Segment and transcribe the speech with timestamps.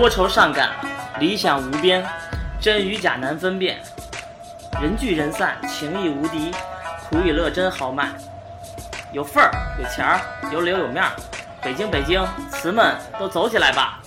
[0.00, 0.70] 多愁善感，
[1.18, 2.02] 理想无边，
[2.58, 3.78] 真与假难分辨。
[4.80, 6.50] 人聚人散，情义无敌，
[7.06, 8.08] 苦与乐真豪迈。
[9.12, 10.18] 有份儿，有钱儿，
[10.50, 11.10] 有脸有面儿。
[11.60, 14.00] 北京，北京，词们都走起来吧！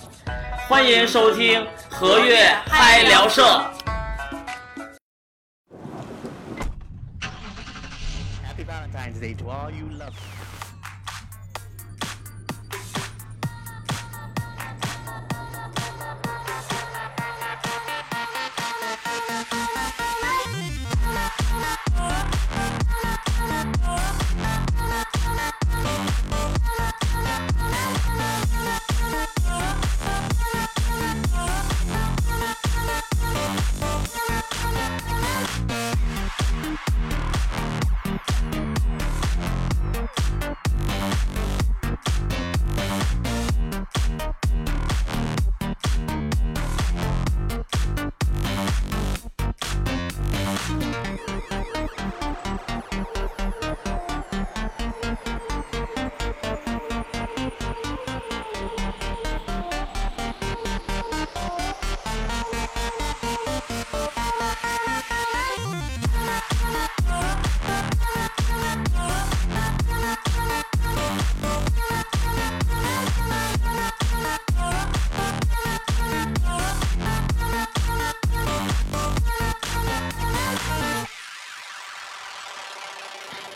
[0.68, 3.62] 欢迎收听和悦嗨聊社。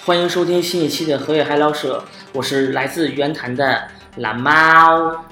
[0.09, 5.27] 欢迎收听新一期的和悦嗨聊社，我是来自圆坛的懒猫。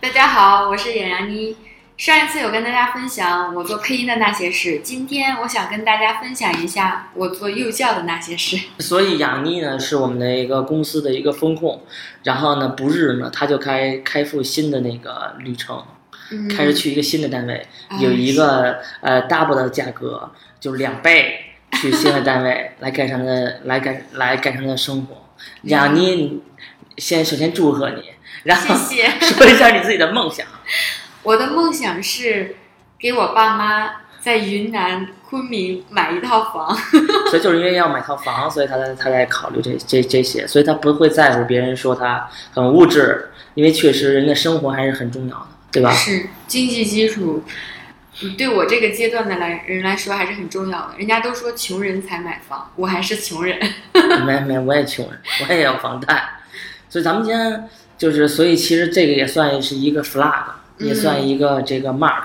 [0.00, 1.54] 大家好，我是冉冉妮。
[1.98, 8.58] 上一次有跟大家分享我做配音的那些事，今天我想跟大家分享一下我做幼教的那些事。
[8.78, 11.82] 所以雅妮呢是我们的一个公司的一个风控，
[12.22, 15.84] 然后呢不日呢他就开开赴新的那个旅程，
[16.30, 21.45] 嗯开始去一个新的单位，哎有一个呃 double 的价格，就是两倍
[21.80, 25.16] 去新的单位来改善的来改来改善的生活。
[25.62, 26.42] 雅妮，
[26.96, 28.02] 先首先祝贺你，
[28.44, 28.74] 然后。
[29.20, 30.46] 说一下你自己的梦想。
[31.22, 32.56] 我的梦想是
[32.98, 36.74] 给我爸妈在云南昆明买一套房。
[37.28, 45.90] 所以就是因为要买套房，所以他才他在考虑这这这些，所以他不会在乎别人说他很物质，因为确实人的生活还是很重要的，对吧？
[45.92, 47.52] 是经济基础，嗯
[48.38, 50.94] 对我这个阶段的来人来说还是很重要的。
[50.98, 53.58] 人家都说穷人才买房，我还是穷人。
[54.24, 56.40] 没没，我也穷人，我也有房贷，
[56.88, 57.68] 所以咱们今天
[57.98, 60.44] 就是，所以其实这个也算是一个 flag，
[60.78, 62.24] 也算一个这个 mark，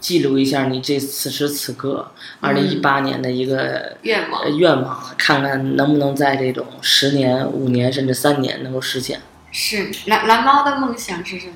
[0.00, 9.20] 记录一下你这此时此刻二零一八年的一个愿望呃愿望，看看能不能在这种十年、五年甚至三年能够实现。
[9.52, 11.54] 是蓝蓝猫的梦想是什么？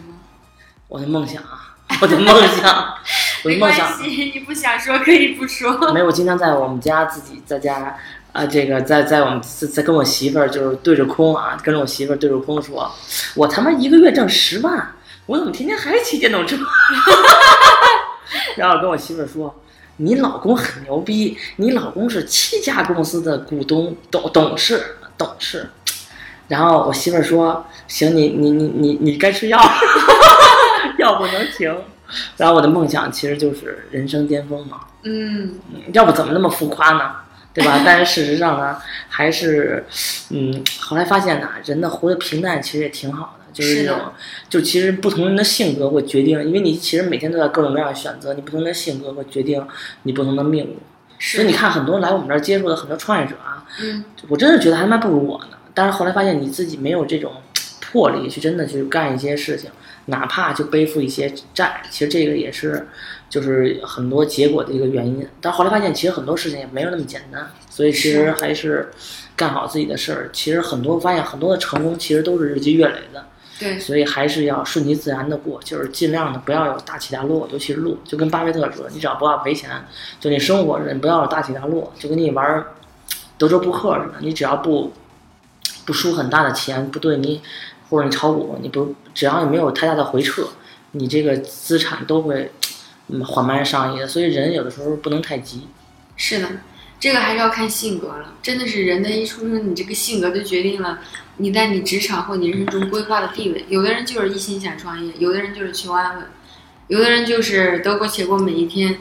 [0.89, 2.95] 我的梦想啊，我的梦想，
[3.45, 3.97] 没关梦想。
[3.97, 5.73] 系，你不想说可以不说。
[5.93, 7.97] 没有，我经常在我们家自己在家，
[8.33, 12.91] 啊、这个在在我们在在跟我媳妇儿就是对着空啊，跟着我媳妇儿对着空说，
[13.34, 14.95] 我他妈一个月挣十万，
[15.27, 16.56] 我怎么天天还骑电动车？
[18.56, 19.55] 然后跟我媳妇儿说，
[19.97, 25.71] 你老公很牛逼，你老公是七家公司的股东董董事董事。
[26.49, 29.59] 然后我媳妇儿说，行，你你你你你该吃药，
[30.99, 31.72] 药不能停。
[32.37, 34.81] 然后我的梦想其实就是人生巅峰嘛。
[35.03, 35.54] 嗯，
[35.93, 37.12] 要不怎么那么浮夸呢？
[37.53, 37.81] 对吧？
[37.84, 38.76] 但是事实上呢，
[39.09, 39.84] 还是，
[40.31, 43.98] 嗯，后来发现呢，人的活得平淡其实也挺好的，就是这种，
[44.48, 49.66] 就其实不同人的性格会决定，因为你其实每天都在各种各样的选择，你不同的性格会决定
[50.04, 50.78] 你不同的命运。
[51.19, 55.56] 所以你看，很多来我们这儿接触的很多创业者啊，嗯，我真的觉得还他妈不如我呢。
[55.75, 57.32] 但是后来发现你自己没有这种
[57.81, 59.71] 魄力去真的去干一些事情，
[60.10, 62.86] 哪怕就背负一些债，其实这个也是
[63.28, 65.27] 就是很多结果的一个原因。
[65.41, 68.91] 但后来发现，其实很多事情也没有那么简单，所以其实还是
[69.34, 70.30] 干好自己的事儿。
[70.33, 73.24] 其实很多发现很多的成功其实都是日积月累的，
[73.59, 79.71] 对，所以还是要顺其自然的过，就是尽量的不要有大起大落，尤其是落，就跟巴菲特说，你只要不要赔钱，
[80.18, 82.66] 就你生活着你不要有大起大落，就跟你玩儿
[83.39, 84.92] 德州扑克似的，你只要不
[85.86, 87.41] 不输很大的钱，不对你
[87.91, 90.48] 或者你炒股，你不只要你没有太大的回撤，
[90.92, 92.51] 你这个资产都会
[93.09, 94.09] 嗯缓慢上移的。
[94.09, 95.69] 所以人有的时候不能太急。
[96.16, 96.48] 是的，
[96.98, 98.34] 这个还是要看性格了。
[98.41, 101.01] 真的是人的一出生，你这个性格就决定了
[101.39, 103.65] 你在你职场或你人生中规划的地位。
[103.69, 106.27] 有的人就是一心想创业，有的人就是求安稳，
[106.89, 108.98] 有的人就是得过且过每一天。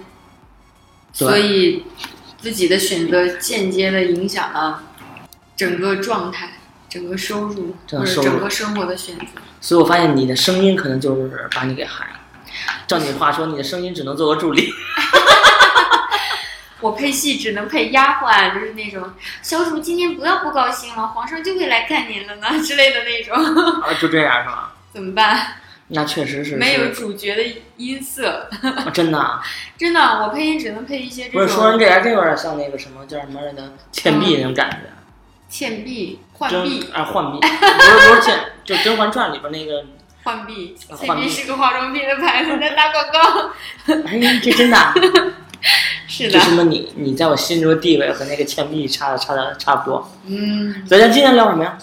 [1.11, 1.83] 所以
[2.37, 4.83] 自己的选择间接的影响了
[5.55, 6.58] 整个状态。
[6.89, 9.25] 整个收入或者整个生活的选择。
[9.61, 12.19] 所以我发现你的声音可能就是把你给害了。
[12.87, 14.73] 照你话说，你的声音只能做个助理。
[16.81, 23.35] 我配戏只能配丫鬟，就是那种小主今天不要不高兴了，皇上就会来看您了呢之类的那种，
[23.81, 24.69] 啊，就这样是吗？
[24.93, 25.55] 怎么办？
[25.89, 27.43] 那确实是 没有主角的
[27.75, 29.43] 音色，啊真的啊，
[29.77, 33.61] 真的，我配音只能配一些这种不是说人种这样，这有点像那个什么叫什么来着？
[33.91, 34.77] 倩碧那种感觉。
[35.49, 39.83] 倩碧、浣碧、啊浣碧，不是不是倩，就《甄嬛传》里边那个。
[40.23, 43.49] 浣碧，倩碧是个化妆品的牌子，在打广告。
[44.05, 44.93] 哎，这真的啊，
[46.07, 50.11] 是的，为什么你你在我心中的地位和那个倩碧差的差的差不多。
[50.27, 51.77] 嗯，咱咱今天聊什么呀？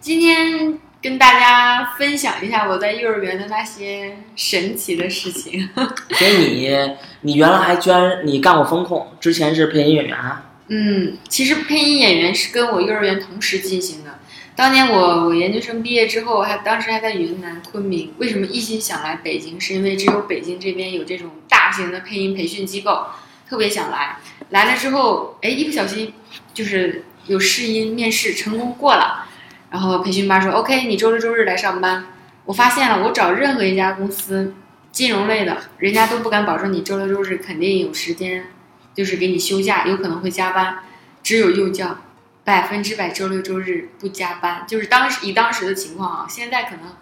[0.00, 5.68] 今天跟大家分享一下我在幼儿园的那些神奇的事情。
[6.10, 10.42] 所以你你原来还居然你干过风控，之前是配音演员啊？
[10.68, 14.18] 嗯，其实配音演员是跟我幼儿园同时进行的。
[14.56, 18.14] 当年我我研究生毕业之后，还当时还在云南昆明。
[18.18, 19.60] 为什么一心想来北京？
[19.60, 23.06] 是因为只有北京这边有这种大型的配音培训机构，
[23.48, 24.16] 特别想来。
[24.50, 26.14] 来了之后，哎，一不小心
[26.54, 29.26] 就是有试音面试成功过了，
[29.70, 32.06] 然后培训班说 OK，你周六周日来上班。
[32.44, 34.54] 我发现了，我找任何一家公司，
[34.92, 38.46] 金融类的，人家都不敢保证你周六周日肯定有时间，
[38.94, 40.78] 就是给你休假，有可能会加班。
[41.22, 41.98] 只有幼教，
[42.44, 46.94] 百分之百周六周日不加班，就是当时以当时的情况啊，现在可能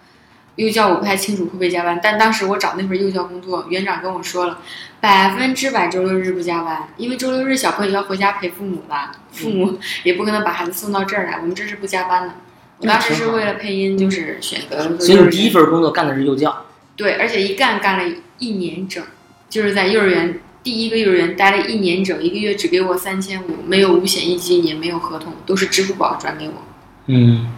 [0.56, 4.60] 幼教我不太清楚会不会加班，但当时我找那份幼教工作，园长跟我说了，
[5.00, 8.94] 百分之百周六日不加班，因为周六日小朋友要回家陪父母的，
[9.32, 12.34] 父母也不可能把孩子送到这儿来，我们这是不加班的。
[12.78, 15.18] 我当时是为了配音，就是选择了做所以。
[15.18, 16.66] 你第一份工作干的是幼教，
[16.96, 19.02] 对，而且一干干了一年整，
[19.48, 26.55] 就是在幼儿园第一个幼儿园待了一年整，一个月只给我三千五，没有五险一金，也没有合同，都是支付宝转给我。
[27.06, 27.53] 嗯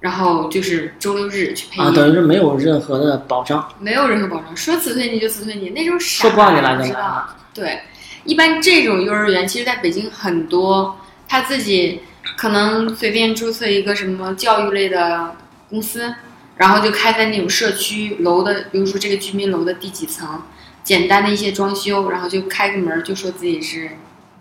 [0.00, 6.98] 然后就是周六日去配音，啊，等于是没有任何的保障，没有任何保障，说辞退你就辞退你，那时候傻，说不让你来就知道。
[6.98, 7.24] 来。
[7.54, 7.80] 对，
[8.24, 10.98] 一般这种幼儿园，其实在北京很多，
[11.28, 12.00] 他自己
[12.36, 15.36] 可能随便注册一个什么教育类的
[15.70, 16.12] 公司，
[16.56, 20.42] 然后就开在那种社区楼的，比如说这个居民楼的第几层，
[20.84, 23.90] 简单的一些装修，然后就开个门儿就说自己是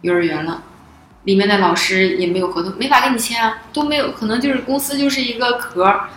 [0.02, 0.64] 幼儿园了。
[1.24, 6.10] 里面的老师也没有合同，没法跟你签啊，都没有，可能就是公司就是一个壳儿，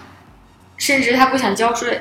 [0.78, 2.00] 甚至他不想交税，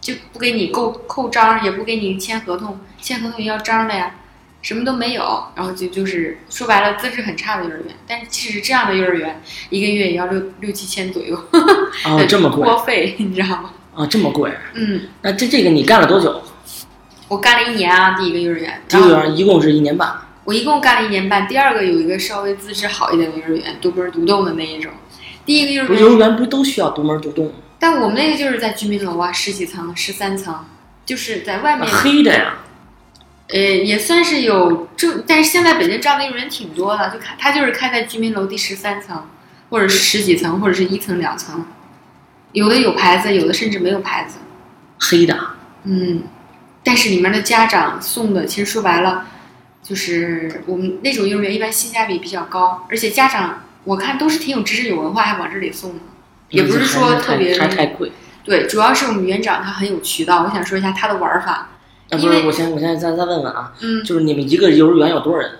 [0.00, 4.16] 就不给你扣扣章，也不给你签合同，签合同也要章的呀，
[4.60, 7.94] 什么都没有，然后就就是说白了，资质很差的幼儿园。
[8.08, 9.40] 但是即使是这样的幼儿园，
[9.70, 11.40] 一个月也要六六七千左右，
[12.06, 13.70] 哦，这么贵 托费，你知道吗？
[13.94, 14.52] 啊，这么贵。
[14.74, 16.42] 嗯，那这这个你干了多久？
[17.28, 20.16] 我干了一年啊，第一个幼儿园，第一个幼儿园一共是一年半。
[20.44, 24.92] 我一共干了一年半，第二个有一个稍微资质好一点的幼儿园，独门独栋的那一种。
[25.44, 27.52] 第一个幼儿园幼儿园，不是都需要独门独栋吗？
[27.78, 30.64] 但我们那个就是在居民楼啊，十几层、十三层，
[31.04, 32.54] 就是在外面，黑的呀，
[33.48, 39.24] 呃，也算是有这，但是现在北京这样的幼儿园挺多的，就开它就是开在居民楼第十三层，
[39.68, 41.66] 或者是十几层，或者是一层两层，
[42.52, 44.38] 有的有牌子，有的甚至没有牌子。
[44.98, 45.38] 黑的。
[45.84, 46.22] 嗯，
[46.86, 49.26] 但是里面的家长送的，其实说白了，
[49.82, 56.00] 就是我们那种幼儿园一般性价比比较高，而且家长我看都是挺有知识、有文化，还往这里送的，
[56.50, 58.12] 也不是说特别还太贵。
[58.44, 61.70] 对，主要是我们园长他很有渠道，我想说一下他的玩法。
[62.08, 65.58] 啊，不因为是，我先我现在再再问问啊，嗯，就是你们一个幼儿园有多少人？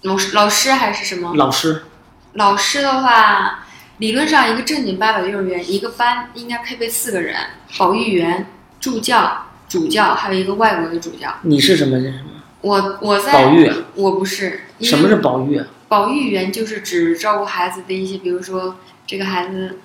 [0.00, 1.36] 老师老师还是什么？
[1.36, 1.84] 老师
[2.32, 3.64] 老师的话，
[3.98, 7.36] 理论上一个正经八百的幼儿园，一个班应该配备四个人：
[7.78, 8.46] 保育员、
[8.80, 11.34] 助教、主教，还有一个外国的主教。
[11.40, 12.12] 你是什么人？
[12.12, 12.28] 什么
[12.60, 13.74] 我我在保育啊？
[13.94, 14.64] 我不是。
[14.80, 15.66] 什么是保育啊？
[15.88, 16.52] 保育员？
[16.52, 18.76] 就是指照顾孩子的一些，比如说
[19.06, 19.78] 这个孩子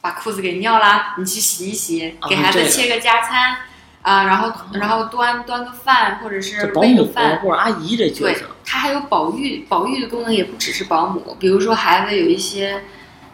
[0.00, 3.56] 把裤子给尿啦，你去洗一洗，啊给孩子切个加餐
[4.02, 7.40] 啊，然后然后端端个饭或者是这保姆喂个饭。
[7.40, 12.84] 或者阿姨这角对色，，它还有保育，保育的功能也不只是保姆，比如说孩子有一些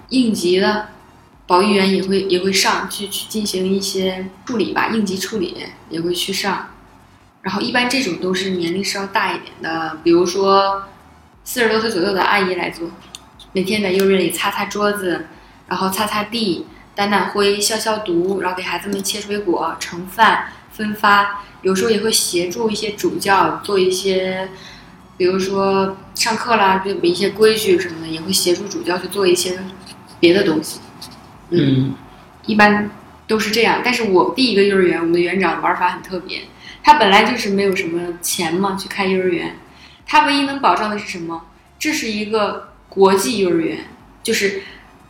[0.08, 0.88] 应急的，
[1.50, 6.68] 保育员也会也会上去去进行一些处理吧，应急处理也会去上。
[7.42, 10.84] 然后一般这种都是年龄稍大一点的，比如说
[11.42, 12.88] 四十多岁左右的阿姨来做，
[13.50, 15.26] 每天在幼儿园里擦擦桌子，
[15.66, 21.42] 然后擦擦地，掸掸灰，消消毒，然后给孩子们切水果、盛饭、分发。
[21.62, 24.50] 有时候也会协助一些主教做一些，
[25.16, 29.58] 比如说上课啦，就一些规矩什么的，也会协助主教去做一些
[30.20, 30.78] 别的东西。
[31.50, 31.94] 嗯，
[32.46, 32.90] 一般
[33.26, 33.80] 都是这样。
[33.84, 36.42] 但是我第一个幼儿园，我们的园长玩法很特别，
[36.82, 39.56] 他本来就是没有什么钱嘛，去开幼儿园，
[40.06, 41.42] 他唯一能保障的是什么？
[41.78, 43.78] 这是一个国际幼儿园，
[44.22, 44.62] 就是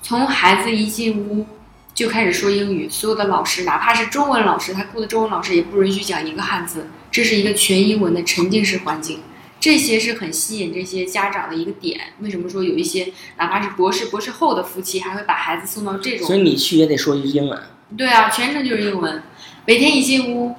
[0.02, 1.46] 从孩子一进屋
[1.94, 9.20] 就开始说英语，所有的老师，哪怕是中文老师，他雇的中文老师也不允许讲一个汉字，这是一个全英文的沉浸式环境。
[9.60, 12.00] 这些是很吸引这些家长的一个点。
[12.20, 17.60] 为什么说有一些哪怕是博士、博士后的夫妻，还会把孩子送到这种所以你去也得说一句英文。
[17.96, 19.22] 对啊，全程就是英文。
[19.66, 20.56] 每天一进屋，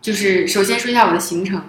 [0.00, 1.60] 就是首先说一下我的行程。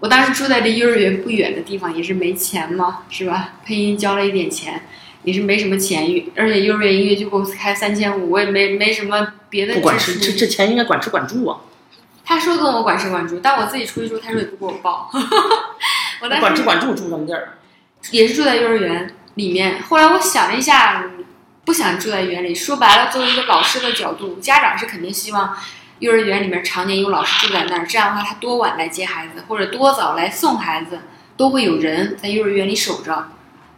[0.00, 3.54] 我当时住在离幼儿园不远的地方，也是没钱嘛，是吧？
[3.64, 4.82] 配音交了一点钱，
[5.22, 6.02] 也是没什么钱，
[6.36, 11.60] 而且幼儿园一个月就给我开三千五，我也没没什么别的不管这这钱应该管吃管住啊，
[12.24, 15.10] 他说跟我管吃管住，但我自己出去住，他说也不给我报。
[16.28, 17.58] 管吃管住住什么地儿？
[18.10, 19.82] 也是住在幼儿园里面。
[19.82, 21.24] 后来我想了一下，嗯
[21.64, 22.54] 不想住在园里。
[22.54, 25.56] 说白了，作为一个老师的角度，家长是肯定希望
[26.00, 31.00] 幼儿园里面常年有老师住在那儿，这样的话，他多晚来接孩子，或者多早来送孩子，
[31.38, 33.28] 都会有人在幼儿园里守着。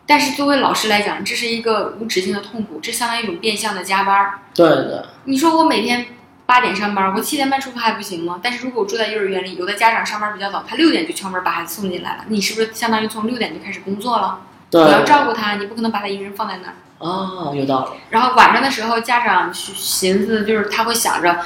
[0.05, 6.07] 但是作为老师来讲，这是一个无止境的痛苦，这相当于一种变相的加班对对，你说我每天
[6.47, 8.41] 八点上班，我七点半出发还不行吗？
[8.41, 14.41] 但是如果我住在幼儿园里，有的家长上班比较早，他六点就敲门把孩子送进来了，你是不是相当于从六点就开始工作了？
[14.71, 16.75] 对我要照顾他，你不可能把他一个人放在那儿。
[16.99, 18.01] 哦，有道理。
[18.11, 21.45] 然后晚上的时候，家长去寻思，就是他会想着，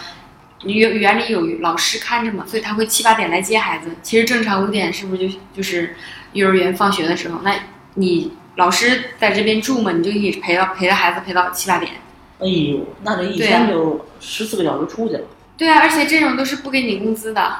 [0.64, 3.97] 园园里有老师看着嘛，所以他会七八点来接孩子。
[4.02, 5.97] 其实正常五点是不是就就是
[6.33, 7.40] 幼儿园放学的时候？
[7.42, 7.54] 那
[7.95, 11.92] 你老师在这边住嘛，你就可以陪到陪着孩子陪到七八点。
[12.40, 15.20] 哎呦，那这一天就十四个小时出去了。
[15.56, 17.56] 对啊，而且这种都是不给你工资的，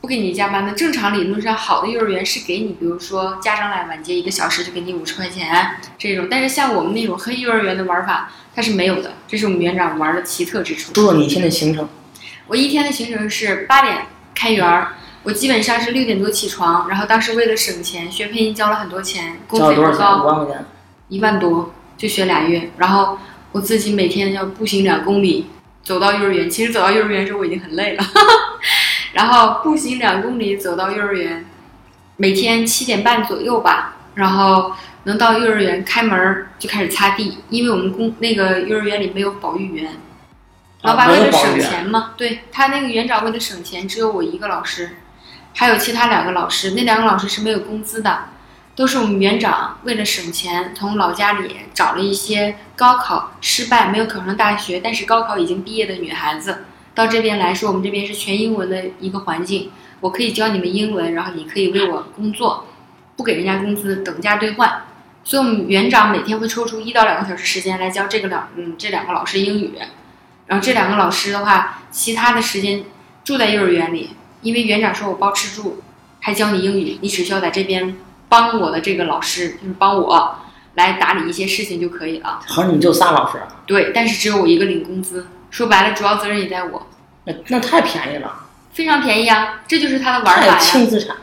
[0.00, 0.72] 不给你加班的。
[0.72, 6.28] 正常理论上，好的幼儿园是给你，比如说家长来晚接一个小时就给你五十块钱这种。
[6.30, 10.94] 但是像我们那种黑幼儿园的玩法，它是没有的，这是我们园长玩的奇特之处。
[10.94, 11.86] 说说你现在行程，
[12.46, 20.00] 我一天的行程是八点开园儿，我基本上是六点多起床，然后当时为了省钱，学配音交了很多钱，工资交了多少钱？
[20.00, 20.64] 也不高五，万块钱。
[21.08, 23.18] 一万多就学俩月，然后
[23.52, 25.46] 我自己每天要步行两公里
[25.82, 26.50] 走到幼儿园。
[26.50, 28.04] 其实走到幼儿园的时候我已经很累了，
[29.12, 31.44] 然后步行两公里走到幼儿园，
[32.16, 34.72] 每天七点半左右吧，然后
[35.04, 39.92] 能到幼儿园开门儿就开始擦地，因为我们公那个幼儿园里没有保育员，
[40.82, 44.96] 老板为了省钱嘛，对他那个园长为了省钱，只有我一个老师，
[45.54, 48.26] 还有其他两个老师，那两个老师是没有工资的，
[48.74, 56.64] 都是我们园长为了省钱，从老家里找了一些高考失败没有考上大学，但是高考已经毕业的女孩子，
[56.94, 62.66] 到这边来说，我们这边是全英文的一个环境，我可以教你们英文，然后你可以为我工作，
[63.16, 64.84] 不给人家工资，等价兑换。
[65.22, 69.74] 所以我们园长每天会抽出一到两个小时时间来教这个两嗯这两个老师英语，
[70.46, 72.84] 然后这两个老师的话，其他的时间
[73.22, 75.82] 住在幼儿园里，因为园长说我包吃住，
[76.20, 77.96] 还教你英语，你只需要在这边
[78.32, 80.36] 帮我的这个老师，就是帮我
[80.76, 82.40] 来打理一些事情就可以了。
[82.46, 86.86] 好像你们就仨老师，对，但是只有我一个领工资，说白了，主要责任也在我，
[87.24, 88.32] 那那太便宜了，
[88.72, 90.58] 非常便宜啊，这就是他的玩法太呀。
[90.58, 91.14] 轻资产。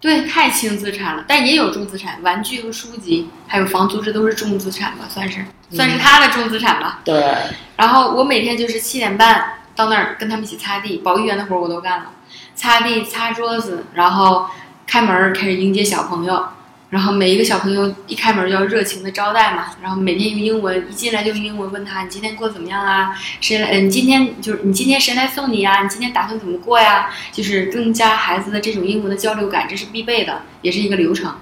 [0.00, 5.44] 对，太轻资产了，但也有重资产，玩具和书籍，还有房租，这都是重资产吧，算是。
[5.70, 7.00] 算是他的重资产吧。
[7.04, 7.34] 对，
[7.76, 12.10] 然后我每天就是七点半到那儿跟他们一起擦地，保育员的活儿我都干了，
[12.54, 14.46] 擦地、擦桌子，然后
[14.86, 16.42] 开门儿开始迎接小朋友，
[16.90, 23.14] 然后每一个小朋友一开门就要热情的招待嘛，然后每天用英文，一进来就用英文问他你今天过得怎么样啊？
[23.40, 23.68] 谁来？
[23.68, 25.82] 呃，你今天就是你今天谁来送你呀？
[25.82, 27.10] 你今天打算怎么过呀？
[27.30, 31.36] 就是增加孩子的这种英文的交流感，这是必备的，也是一个流程。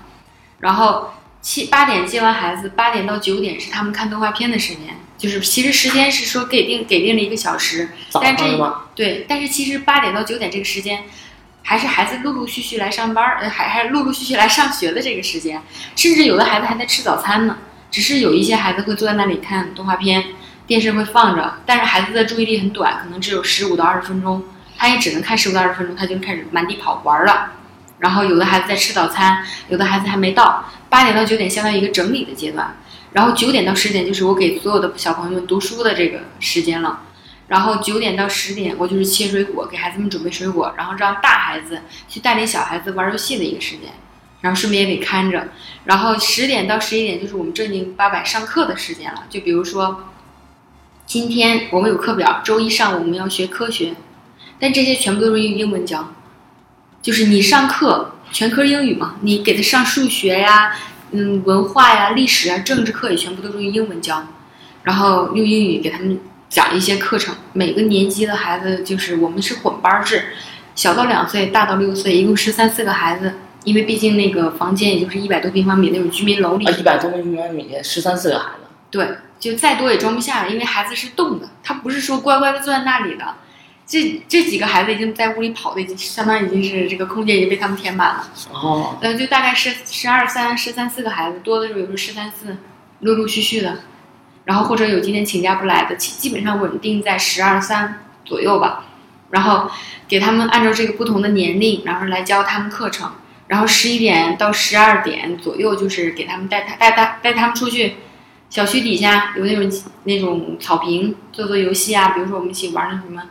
[0.59, 1.11] 然后
[1.41, 8.45] 七八点接完孩子，八点到九点是他们看动画片的时间，就是其实时间是说给定给定了一个小时，早但这？
[8.97, 11.05] 对，但是其实八点到九点这个时间，
[11.69, 15.61] 还是孩子陆陆续续来上班儿，呃，还还陆陆续续来上学的这个时间，
[15.97, 17.59] 甚至有的孩子还在吃早餐呢。
[17.91, 20.27] 只是有一些孩子会坐在那里看动画片，
[20.65, 24.45] 电视会放着，但是孩子的注意力很短，可能只有十五到二十分钟，
[24.79, 27.51] 他也只能看十五到二十分钟，他就开始满地跑玩儿了。
[27.99, 30.65] 然后有的孩子在吃早餐，有的孩子还没到。
[30.89, 32.77] 八点到九点相当于一个整理的阶段，
[33.13, 37.01] 然后九点到十点就是我给所有的小朋友读书的这个时间了。
[37.49, 43.93] 然后九点到十点，我就是切水果，给孩子们准备水果，然后让大孩子去带领小孩子玩游戏的一个时间，
[44.41, 45.49] 然后顺便也得看着。
[45.85, 50.09] 然后十点到十一点就是我们正经八百上课的时间了，就比如说，
[51.07, 53.95] 今天我们有课表，周一上午我们要学科学，
[54.59, 56.13] 但这些全部都是用英文教，
[57.01, 60.75] 就是你上课全科英语嘛，你给他上数学呀、
[61.13, 64.27] 嗯文化呀、历史啊、政治课也全部都是用英文教，
[64.83, 67.35] 然后用英语给他们讲一些课程。
[67.53, 70.27] 每个年级的孩子就是我们是混班制，
[70.75, 73.35] 小到两岁，大到六岁，一共十三四个孩子。
[73.65, 78.61] 因为毕竟那个房间也就是一百多平方米那种居民楼里啊，，一百多平方米，十三四个孩子，
[78.93, 79.09] 对，
[79.41, 83.25] 就再多也装不下了，因为孩子是动的，他不是说乖乖的坐在那里的。
[83.85, 88.29] 这这几个孩子已经在屋里跑的，已经相当于已经是这个空间已经被他们填满了。
[88.53, 92.57] 哦，呃，就大概是十二三、十三四个孩子，多的时候有时候十三四，
[93.01, 93.79] 陆陆续续的，
[94.47, 98.87] 然后或者有今天请假不来的，基基本上稳定在十二三左右吧。
[99.29, 99.71] 然后
[100.09, 103.13] 给他们按照这个不同的年龄，然后来教他们课程。
[103.49, 107.97] 然后十一点到十二点左右，就是给他们带他带他带他们出去，
[108.49, 113.23] 小区底下有那种那种草坪做做游戏啊，比如说我们一起玩那什么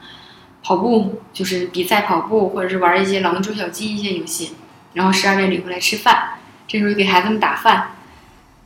[0.63, 4.55] 跑步，就是比赛跑步，或者是玩一些老鹰捉小鸡一些游戏。
[4.93, 7.91] 然后十二点领回来吃饭，这时候给孩子们打饭。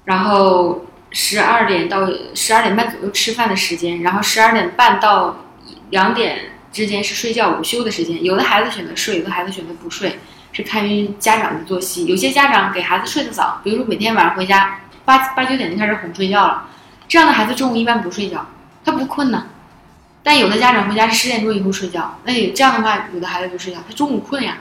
[0.06, 5.46] 然后十二点到十二点半左右吃饭的时间，然后十二点半到
[5.90, 8.24] 两点之间是睡觉午休的时间。
[8.24, 10.20] 有的孩子选择睡，有的孩子选择不睡。
[10.52, 16.68] 是看于家长的作息，有些家长给孩子睡得早，比如说每天晚上回家八八九点就开始哄睡觉了，
[17.08, 18.44] 这样的孩子中午一般不睡觉，
[18.84, 19.46] 他不困呢。
[20.24, 24.58] 但有的家长回家是十点钟以后睡觉，那这样的话，有的孩子不睡觉，他中午困呀。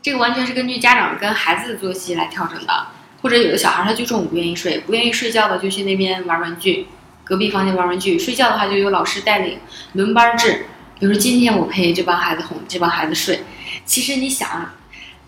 [0.00, 2.86] 这个完全是根据家长跟孩子的作息来调整的，
[3.22, 6.86] 或者有的小孩他就中午不愿意睡，不愿意睡觉的就去那边玩玩具，
[7.24, 9.58] 隔壁房间玩玩具，睡觉的话就有老师带领，
[9.94, 10.66] 轮班制，
[10.98, 13.40] 比如说今天我陪这帮孩子哄，这帮孩子睡。
[13.84, 14.74] 其实你想，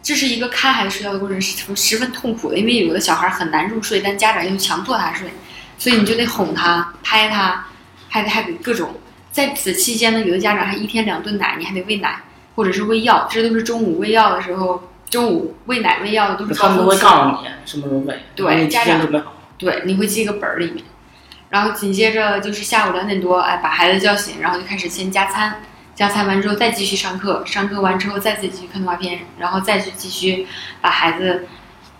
[0.02, 5.28] 这是一个看孩子睡觉的过程，是十分痛苦的，因为有的小孩很难入睡，但家长又强迫他睡，
[5.76, 7.66] 所以你就得哄他、拍他，
[8.08, 8.94] 还得还得各种。
[9.30, 12.20] 在此期间呢，有的家长还一天两顿奶，你还得喂奶，
[12.54, 20.84] 或者是喂药，这都是中午喂药的时候，中午喂奶喂药的都是他们都会告诉你什么时候喂，对，家长准备好，对，你会记个本儿里面，
[21.50, 25.62] 然后紧接着就是下午两点多，哎，把孩子叫醒，然后就开始先加餐。
[25.94, 30.46] 加餐完之后再继续上课，上课完之后再自己继续看动画片，然后再去继续
[30.80, 31.48] 把孩子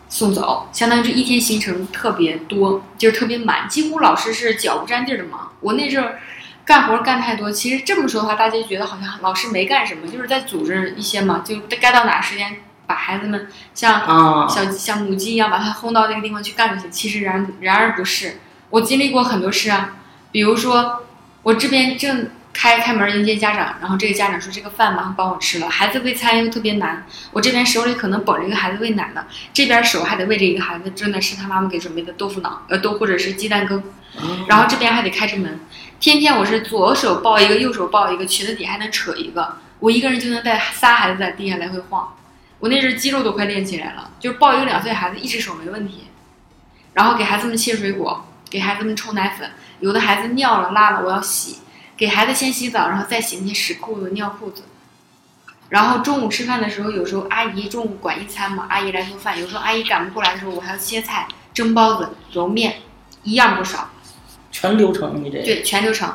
[0.08, 5.50] 送走，相当于这一天行程特别多，就是特别满，几乎老师是脚不沾地儿的忙。
[5.58, 6.20] 我那阵儿
[6.64, 12.56] 干活干太多，其实这么说的话，大家觉得好像老师没干什么，就是在组织一些嘛，就该到哪时间
[12.88, 16.90] 把孩子们像小像母鸡一样把它轰到那个地方去干就行。
[16.90, 19.94] 其实然然而不是，我经历过很多事啊，
[20.32, 21.04] 比如说
[21.44, 22.30] 我这边正。
[22.50, 33.80] 开开门迎接家长，然后这个家长说：“这个饭马上帮我吃了。”孩子喂餐又特别难，我这边手里可能捧着一个孩子喂奶呢，这边手还得喂着一个孩子，正在吃他妈妈给准备的豆腐脑，呃，豆或者是鸡蛋羹，
[34.48, 35.60] 然后这边还得开着门。
[36.00, 42.08] 天天我是左手抱一个，右手抱一个，裙子底还能扯一个，我一个人就能带仨孩子在地下来回晃。
[42.60, 46.04] 我那阵肌肉都快练起来了，就是抱一个两岁孩子，一只手没问题。
[46.94, 51.58] 然后给孩子们切水果，给孩子们冲奶粉，有的孩子尿了拉了，我要洗。
[51.96, 54.62] 给孩子先洗澡，然后再洗那些屎裤子、尿裤子。
[55.68, 59.38] 然后中午吃饭的时候，有时候阿姨中午管一餐嘛，阿姨来做饭。
[59.40, 62.76] 有时候阿姨赶不过来的时候，我还要切菜、蒸包子、揉面，
[63.22, 63.90] 一样不少。
[64.50, 66.12] 全流程，你这对全流程。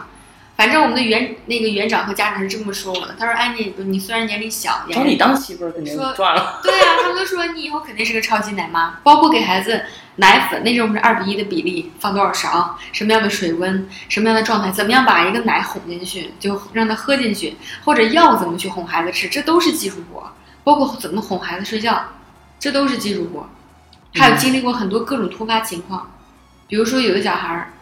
[0.55, 9.83] 反正我们的园那个园长和家长是这么说我的，他说：“安妮，你虽然年龄小，找你当媳妇儿肯定赚了。”对啊，他们都说你以后肯定是个超级奶妈，包括给孩子。
[10.17, 20.31] 奶粉那种是二比一的比例，放多少勺，什么样的水温，什么样的状态，怎么样把一个奶哄进去，就让他喝进去，或者药怎么去哄孩子吃，这都是技术活。
[20.63, 21.99] 包括怎么哄孩子睡觉，
[22.59, 23.49] 这都是技术活。
[24.13, 26.11] 还有经历过很多各种突发情况，
[26.67, 27.73] 比如说有的小孩儿，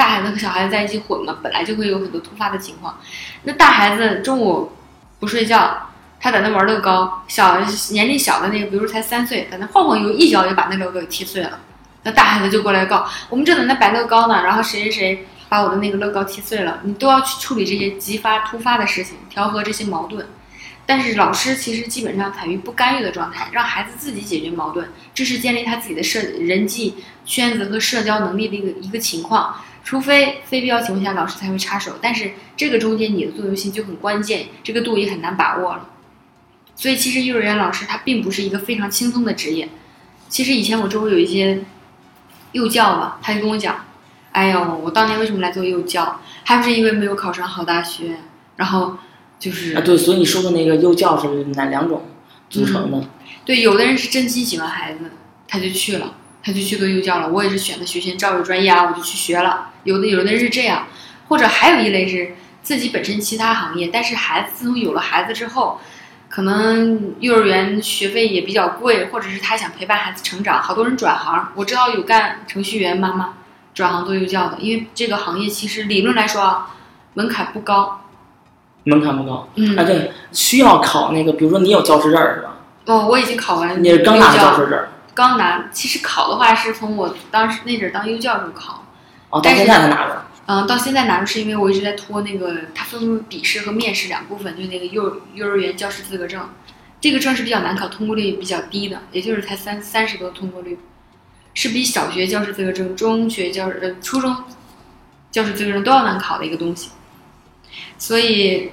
[0.00, 2.98] 大孩子和小孩子在一起混嘛，本来就会有很多突发的情况。
[3.42, 4.72] 那大孩子中午
[5.18, 5.86] 不睡觉。
[6.22, 7.58] 他在那玩乐高，小
[7.92, 11.58] 年龄小的那个，比如才三岁，在那晃晃悠，一脚就把那乐高给踢碎了。
[12.02, 20.26] 那大孩子就过来告，我们正在那摆乐高呢，然后谁谁谁把我的那个乐高踢碎了，你都要去处理这些激发突发的事情，调和这些矛盾。
[20.84, 29.56] 但是老师其实基本上采于不干预的状态，让孩子自己解决矛盾，这是建立他自己的社人际圈子和社交能力的一个一个情况。
[29.90, 35.88] 除非非必要情况下，老师才会插手，但是这个中间你的作用性就很关键，这个度也很难把握了。
[36.76, 39.68] 所以其实幼儿园老师他并不是一个非常轻松的职业。
[40.28, 41.64] 其实以前我周围有一些
[42.52, 43.84] 幼教吧，他就跟我讲
[44.30, 46.20] ：“哎呦，我当年为什么来做幼教？
[46.44, 48.18] 还不是因为没有考上好大学。
[48.54, 48.96] 然后
[49.40, 51.26] 就是啊，对，所以你说的那个幼教是
[51.56, 52.04] 哪两种
[52.48, 53.08] 组成的？
[53.44, 55.10] 对，有的人是真心喜欢孩子，
[55.48, 57.28] 他就去了，他就去做幼教了。
[57.28, 59.70] 我也是选的学前教育专业啊，我就去学了。
[59.84, 60.86] 有的有的人是这样，
[61.28, 65.80] 或者还有一类是自己本身其他行业，但是孩子自从有了孩子之后。”
[66.30, 71.50] 可能幼儿园学费也比较贵，或者是他想陪伴孩子成长，好多人转行。
[71.56, 73.34] 我知道有干程序员妈妈
[73.74, 76.76] 转行做幼教的，因为这个行业其实理论来说啊，
[77.14, 78.02] 门槛不高。
[78.84, 82.56] 门槛不高，嗯，啊对，需要考那个，比如说你有教师证是吧？
[82.86, 83.82] 哦，我已经考完。
[83.82, 84.78] 你是刚拿教师证？
[85.20, 88.86] 刚拿，其实考的话是从我当时那阵当幼教时候考，
[89.28, 90.24] 哦，到但是现在才拿着。
[90.46, 96.48] 嗯，到现在拿着是因为我一直在拖那个，它分为笔试和面试两部分，就是那个幼幼儿园教师资格证，
[97.00, 100.78] 这个证是比较难考，通过率比较低的，也就是才三三十多通过率，
[101.54, 104.34] 是比小学教师资格证、中学教师呃初中
[105.30, 106.90] 教师资格证都要难考的一个东西。
[107.98, 108.72] 所以，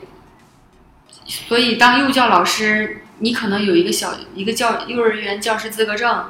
[1.26, 6.26] 所以当幼教老师，你可能有一个小一个教幼儿园教师资格证，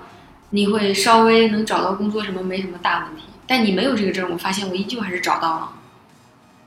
[0.51, 3.23] 你会稍微能找到工作什么没什么大问题。
[3.45, 5.71] 但你没有这个证，我发现我依旧还是找到了。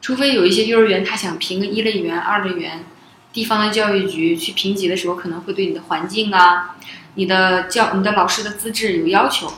[0.01, 2.85] 除非有一些幼儿园他想评个一类园、二类园，
[3.33, 6.77] 地方的教育局去评级的时候，可能会对你的环境啊、
[7.17, 9.53] 你的教、你的老师的资质有要求。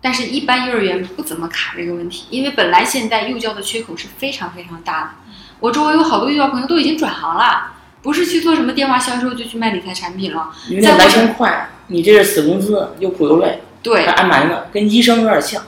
[0.00, 5.10] 但是，一般幼儿园不怎么卡这个问题，因为本来现在幼教的缺口是非常非常大的。
[5.58, 10.50] 我周围有好多幼教朋友都已经转行了，不是去做什么电话销售，就去卖理财产品了。
[10.68, 15.62] 因为那来钱快，你这是死工资，又苦又累，对还挨埋怨，跟医生有点像。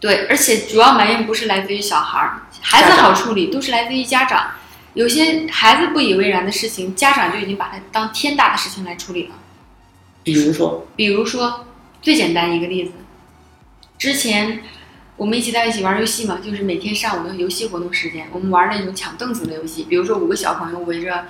[0.00, 4.50] 对，而且主要埋怨不是来自于小孩儿，孩子好处理，都是来自于家长。
[4.94, 9.34] 有些孩子不以为然的事情，家长就已经把它当天大的事情来处理了。
[10.24, 11.64] 比如说，比如说，
[12.02, 12.92] 最简单一个例子，
[13.96, 14.62] 之前
[15.22, 21.26] 我们一起在一起玩游戏嘛，就是每天上午的游戏活动时间，我们玩那种抢凳子的游戏，比如说五个小朋友围着，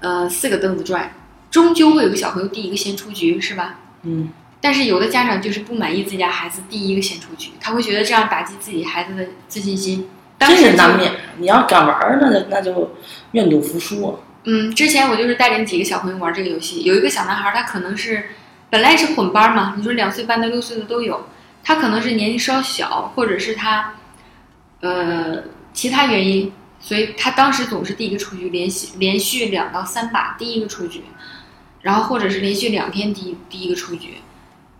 [0.00, 1.12] 呃，四个凳子转，
[1.48, 3.78] 终究会有个小朋友第一个先出局，是吧？
[4.02, 4.30] 嗯，
[4.60, 10.08] 但是有的家长就是不满意自己家孩子第一个先出局，他会觉得这样打击自己孩子的自信心。
[10.38, 11.12] 当是难免。
[11.38, 12.96] 你要敢玩儿，那就那就
[13.30, 14.18] 愿赌服输啊。
[14.42, 18.24] 嗯，之前我就是带领几个小朋友玩这个游戏，有一个小男孩，他可能是
[18.70, 21.28] 本来是混班嘛，你说两岁半到六岁的都有，
[21.68, 23.94] 他可能是年纪稍小，或者是他
[24.82, 31.02] 呃其他原因，所以他当时总是第一个出局，连续连续两到三把第一个出局，
[31.82, 34.18] 然后或者是连续两天第一第一个出局，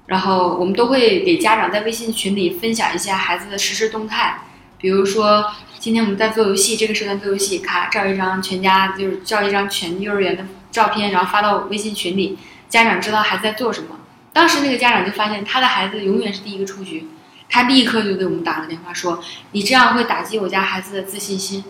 [0.06, 4.42] 然后我们都会给家长在微信群里分享一下孩子的实时动态，
[4.78, 5.44] 比如说
[5.80, 13.88] 今天我们在做游戏，这个时段做游戏，咔照一张全家就是照一张全幼儿园的照片，然后发到微信群里，家长知道孩子在做什么。
[14.36, 17.06] 当时那个家长就发现他的孩子永远是第一个出局，
[17.48, 21.64] 他立刻就给我们打了电话说：“你这样会打击我家孩子的自信心，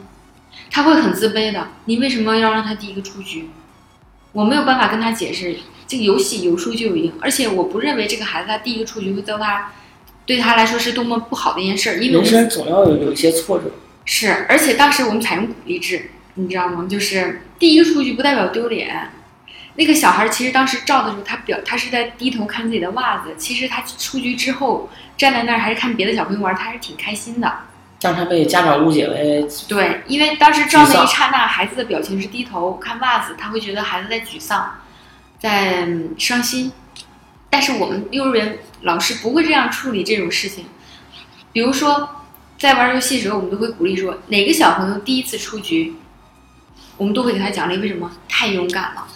[0.68, 1.68] 他会很自卑的。
[1.84, 3.50] 你为什么要让他第一个出局？”
[4.34, 5.54] 我没有办法跟他解释，
[5.86, 9.72] 这个游戏有输就有赢，而且我不认为这个孩子他第一个出局会对他
[10.26, 13.70] 对他来说是多么不好的一件事儿，因为人生总要有有一些挫折。
[14.04, 16.88] 是，而且当时我们采用鼓励制，你知道吗？
[16.90, 19.12] 就是第一个出局不代表丢脸。
[19.76, 23.34] 那个小孩其实当时照的时候，他表他是在低头看自己的袜子。
[23.36, 27.52] 其实他出局之后站在那儿还是看别的小朋友玩，他还是挺开心的。
[28.00, 34.78] 让他被家长误解为对，因为当时照那一刹那，孩子的表情是低头看袜子，他会觉得孩子在沮丧，
[35.38, 36.72] 在嗯伤心。
[37.48, 40.66] 但是我们幼儿园老师不会这样处理这种事情。
[41.52, 42.22] 比如说，
[42.58, 45.96] 在玩游戏的时候，我们都会鼓励说，哪个小朋友第一次出局，
[46.98, 47.78] 我们都会给他奖励。
[47.78, 48.10] 为什么？
[48.28, 49.06] 太勇敢了。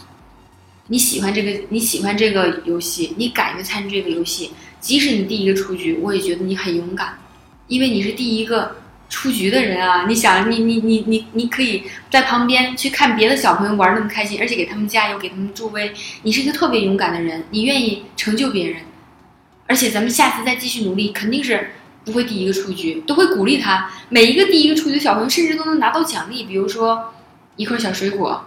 [0.93, 4.51] 你喜欢这个，你喜欢这个游戏，你敢于参与这个游戏，
[4.81, 7.17] 即使你第一个出局，我也觉得你很勇敢，
[7.69, 8.75] 因为你是第一个
[9.09, 10.07] 出局的人啊！
[10.09, 15.93] 你想，你你你你你可以在旁边去看别的小朋友玩那么开心，而且给他们加油，给他们助威。
[16.25, 18.83] 你是一个特别勇敢的人，你愿意成就别人，
[19.69, 21.71] 而且咱们下次再继续努力，肯定是
[22.05, 23.89] 不会第一个出局，都会鼓励他。
[24.09, 27.15] 每一个第一个出局的小朋友，甚至都能拿到奖励，比如说
[27.55, 28.45] 一块小水果，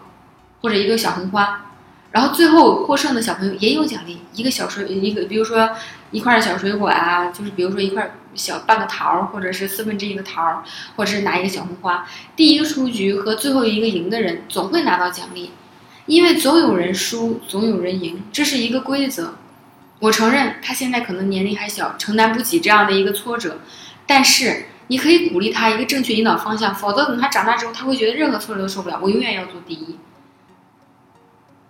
[0.60, 1.70] 或者一个小红花。
[2.14, 5.68] 然后最后获胜的小朋友也有奖励，一个小水一个，比如说
[6.12, 10.64] 一块小水果啊，就是比如说一块小半个桃儿，或者是四分之一个桃儿，
[10.96, 12.08] 或者是拿一个小红花。
[12.36, 15.50] 第一个出局和最后一个赢的人总会拿到奖励，
[16.06, 19.34] 因为总有人输，总有人赢，这是一个规则。
[20.00, 23.58] 我承认他现在可能年龄还小，承担不起这样的一个挫折，
[24.06, 29.98] 但是你可以鼓励他一个正确引导方向，否则等他长大之后，他会觉得任何挫折都受不了，我永远要做第一。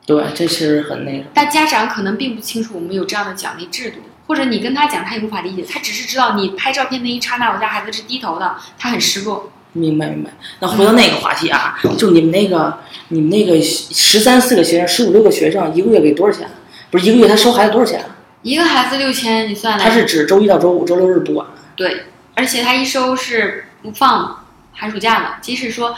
[0.05, 1.25] 对，这是很那个。
[1.33, 9.51] 但家长可能并不清楚我们有这样的奖励制度，或者你跟他讲，他也无法理解，他只是知道你拍照片那一刹那，我家孩子是低头的，他很失落。
[9.71, 10.29] 明白明白。
[10.59, 16.47] 那回到那个话题啊，就你们那个你们那个十三四个学生，十五六个学生，一个月给多少钱？
[16.91, 18.05] 不是一个月他收孩子多少钱？
[18.43, 21.47] 一个孩子六千，你算来，他是指周一到周五，周六日不管。
[21.75, 22.03] 对，
[22.35, 25.95] 而且他一收是不放寒暑假的，即使说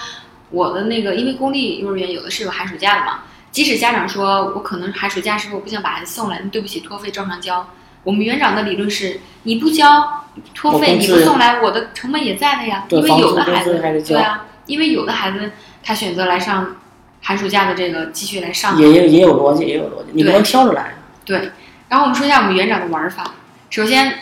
[0.52, 3.24] 我的那个，因为公立幼儿园有的是有寒暑假的嘛，
[3.56, 7.66] 即使家长说我可能寒暑假时候我不想把孩子送来，那对不起，托费照常交。
[8.04, 12.84] 我们园长的理论是，你不交托费，你不送来，我的成本也在的呀。
[12.90, 16.76] 因为有的孩子，对啊，因为有的孩子他选择来上
[17.22, 20.98] 寒暑假的这个继续来上，也也也有逻辑，也有逻辑，你不对能挑着来。
[21.24, 21.50] 对，
[21.88, 23.36] 然后我们说一下我们园长的玩法。
[23.70, 24.20] 首先，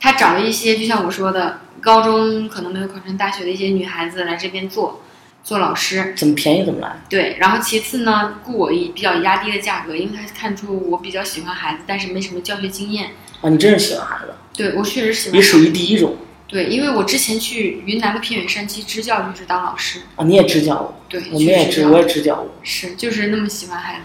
[0.00, 5.02] 他找了一些就像我说的，高中可能没有考上大学的一些女孩子来这边做
[5.42, 6.14] 做老师。
[6.16, 7.00] 怎么便宜怎么来。
[7.08, 13.10] 对，然后其次呢，雇我以比较压低的价格，因为他看出我比较喜欢孩子，但是没什么教学经验。
[13.40, 15.38] 啊，你真是喜欢孩子，对我确实喜欢。
[15.38, 20.00] 你属于第一种对，因为我之前去云南的偏远山区支教，就是当老师。
[20.16, 20.24] 啊。
[20.24, 22.50] 你也支教过，对，我们也支，我也支教过。
[22.62, 24.00] 是就是那么喜欢孩子。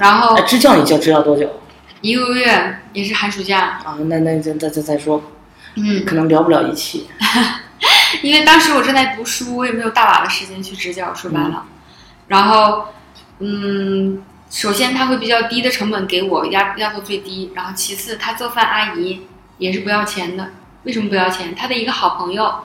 [0.00, 1.60] 然后哎，支教你教支教多久
[2.00, 3.96] 一个月也是寒暑假，啊？
[4.06, 5.22] 那那再再再再说，
[5.76, 7.06] 嗯，可能聊不了一期。
[8.22, 11.66] 因为当时我正在读书，我也没有大把的时间去支教，说白了。
[12.28, 12.86] 然后，
[13.38, 19.26] 嗯，首先他会比较低的成本给我压压到最低，然后其次他做饭阿姨
[19.58, 20.50] 也是不要钱的。
[20.84, 21.54] 为什么不要钱？
[21.54, 22.64] 他的一个好朋友，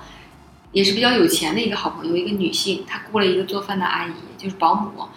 [0.72, 5.10] 也是比较有钱的一个好朋友，一个女性，她雇了一个做饭的阿姨，就是保姆。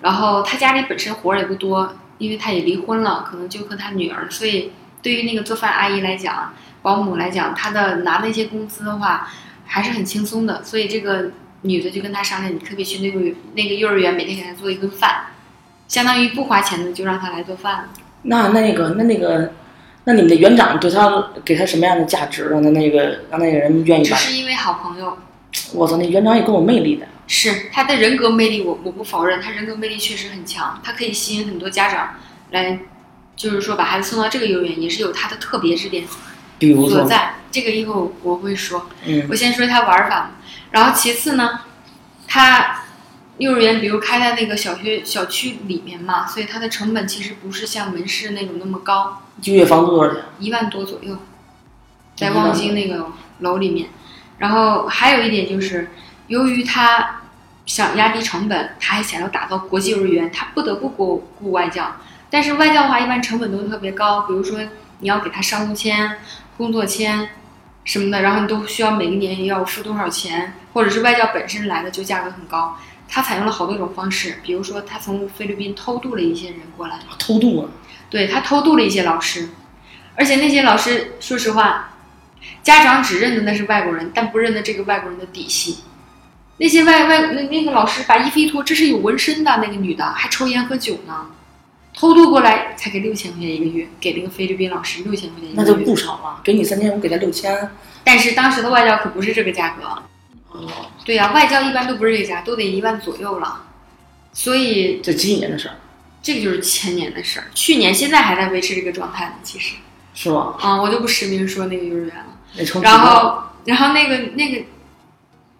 [0.00, 9.28] 然后她家里本身活儿也不多，因为她也离婚了，可能就和她女儿，所以对于那个做饭阿姨来讲，保姆来讲，她的拿那些工资的话
[9.74, 10.62] 还是很轻松的。
[10.62, 11.32] 所以这个
[11.62, 15.24] 女的就跟他商量，你可不可以去那个那个幼儿园每天给他做一顿饭，
[15.88, 17.88] 相当于不花钱的就让他来做饭了。
[18.22, 19.52] 那那个那那个，
[20.04, 24.16] 那你们的园长对他给他什么样的价值，让他那个让那个人愿意把？
[24.16, 25.18] 只是因为好朋友，
[25.72, 27.08] 我操，那园长也够有魅力的。
[27.26, 32.16] 是他的人格魅力我，我不否认，他人格魅力确实很强，他可以吸引很多家长
[32.50, 32.78] 来，
[33.34, 36.04] 就是说把孩子送到这个幼儿园，也是有他的特别之点
[36.58, 37.34] 比如说，所在。
[37.50, 38.88] 这个以后我会说。
[39.06, 40.32] 嗯我先说他玩法，
[40.72, 41.60] 然后其次呢，
[42.26, 42.82] 他
[43.38, 50.22] 幼儿园比如开在那个小学小区里面嘛，所以它的成本其实不是像门市那种那么高，一个月房租多少钱？
[50.38, 51.18] 一万多左右，
[52.16, 53.06] 在望京那个
[53.40, 53.88] 楼里面。
[54.38, 55.90] 然后还有一点就是，
[56.26, 57.22] 由于他
[57.66, 61.96] 想压低成本，他还想要打造国际幼儿园，他不得不雇雇外教。
[62.30, 64.58] 但是外教的话，一般成本都特别高，比如说
[64.98, 66.18] 你要给他商务签、
[66.56, 67.28] 工作签
[67.84, 72.76] 什么的，然后你都需要每一年要付多少钱，或者是外教本身来的就价格很高。
[73.06, 77.68] 他采用了好多种方式，比如说他从菲律宾偷渡了一些人过来，偷渡啊！
[78.08, 79.50] 对他偷渡了一些老师，
[80.14, 81.90] 而且那些老师，说实话，
[82.62, 85.80] 家长只认得那是外国人，但不认得这个外国人的底细。
[86.56, 91.26] 那些外外那那个老师把衣服一脱，这是有纹身的那个女的，还抽烟喝酒呢，
[91.96, 95.74] 偷渡过来才给六千块钱一个月，给那个菲律宾老师六千块钱一个月那就。
[95.84, 97.70] 不少了，给你三千，我给他六千。
[98.02, 99.84] 但是当时的外教可不是这个价格，
[100.50, 100.68] 哦，
[101.04, 103.62] 对呀、外教一般都不是这个价，都得一万左右了。
[104.32, 105.76] 所以这几几年的事儿
[106.20, 109.32] 这个就是前年的事儿，去年现在还在维持这个状态呢。
[109.42, 109.76] 其实，
[110.14, 110.56] 是吗？
[110.58, 112.80] 啊、我就不实名说那个幼儿园了。
[112.82, 114.64] 然后，然后那个那个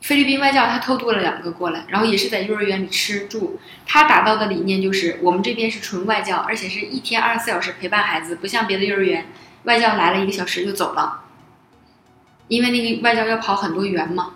[0.04, 3.58] 菲律宾外教他偷渡了两个过来，然后也是在幼儿园里吃住。
[3.86, 9.26] 他达到的理念就是，我们这边是纯外教，而且是一天二十四小时陪伴孩子，不像别的幼儿园，
[9.62, 11.22] 外教来了一个小时就走了，
[12.48, 14.34] 因为那个外教要跑很多园嘛。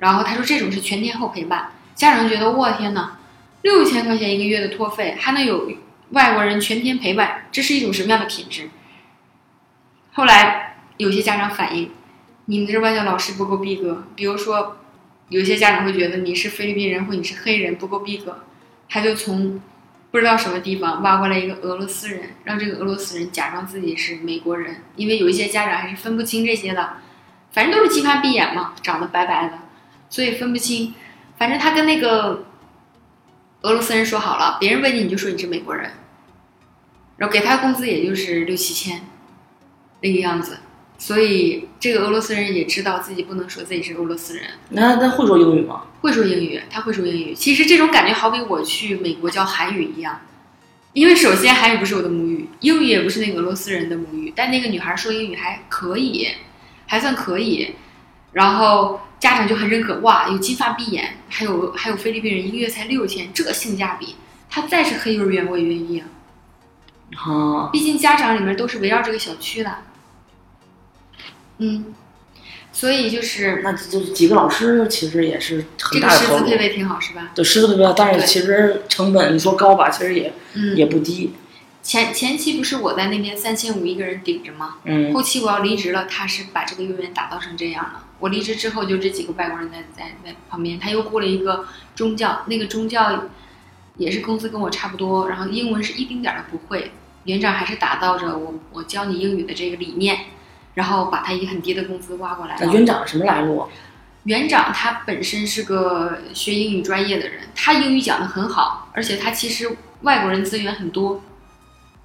[0.00, 3.16] 然后他说这种是全天候陪伴，家长觉得我天呐，
[3.62, 5.72] 六千块钱一个月的托费，还能有
[6.10, 8.68] 外国人全天陪伴，这是一种什么样的品质？
[10.12, 11.90] 后来有些家长反映，
[12.44, 14.04] 你们这外教老师不够逼格。
[14.14, 14.76] 比如说，
[15.28, 18.44] 有些家长会觉得你是菲律宾人或你是黑人不够逼格，
[18.88, 19.60] 他就从
[20.12, 26.98] 不知道什么地方挖过来一个俄罗斯人，让这个俄罗斯人假装自己是美国人，因为有一些家长还是分不清这些的，
[27.50, 29.58] 反正都是鸡发闭眼嘛，长得白白的，
[30.08, 30.94] 所以分不清。
[31.36, 32.46] 反正他跟那个
[33.62, 35.90] 俄罗斯人说好了，别人问你你就说你是美国人，
[37.16, 39.02] 然后给他工资也就是六七千，
[40.00, 40.60] 那个样子。
[40.98, 45.82] 所以这个俄罗斯人也知道自己不能说自己是俄罗斯人，那他会说英语吗？
[46.00, 47.34] 会说英语，他会说英语。
[47.34, 50.20] 其实这种感觉好比我去美国教韩语一样，
[50.92, 56.28] 因为首先韩语不是我的母语，英语也不是那个俄罗斯人的母语，但那个女孩说英语还可以，
[56.86, 57.74] 还算可以。
[58.32, 64.16] 然后家长就很认可，哇，有金发碧眼，还有还有菲律宾人，一个月才六千，这性价比，
[64.50, 66.06] 他再是黑幼儿园我也愿意啊。
[67.16, 69.78] 啊，毕竟家长里面都是围绕这个小区的，
[71.58, 71.94] 嗯，
[72.72, 76.58] 所以就是那这几个老师其实也是这很大的投入个师资配。
[76.58, 77.30] 备挺好，是吧？
[77.34, 81.32] 对，师资配备，但是对其实成本你说高吧，其实也嗯，也不低。
[81.82, 84.78] 前前期不是我在那边三千五一个人顶着吗？
[84.84, 88.04] 嗯，后期我要离职了，他是把这个幼儿园打造成这样了。
[88.18, 93.28] 我离职之后，就这几个外国人在在在旁边，他又雇了一个中教，那个中教
[93.96, 96.90] 也是工资跟我差不多，然后英文是一丁点儿都不会。
[97.24, 100.16] 园长还是打造着我我教你英语的这个理念，
[100.76, 102.56] 然后把他一个很低的工资挖过来。
[102.60, 103.68] 那园长什么来路啊？
[104.24, 111.22] 园长他本身是个学英语专业的人，他英语讲得很好，而且他其实外国人资源很多，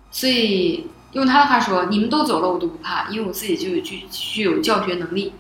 [0.10, 5.34] 所以用他的话说，你们都走了我都不怕，因为我自己就有具具有教学能力。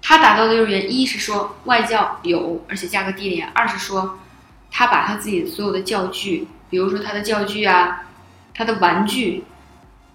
[0.00, 4.18] 他打造的幼儿园，一是说外教有，而且价格低廉；二是说
[4.70, 8.04] 他把他自己所有的教具，比如说他的教具啊，
[8.54, 9.44] 他的玩具，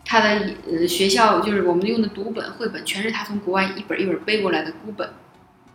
[0.09, 5.07] 他的呃学校就是我们用的读本、绘本，全是他从国外一本一本背过来的孤本，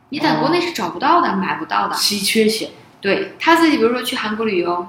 [0.09, 1.95] 你在国内是找不到的、买不到的。
[1.95, 2.71] 稀缺性。
[3.01, 4.89] 对他自己，比如说去韩国旅游，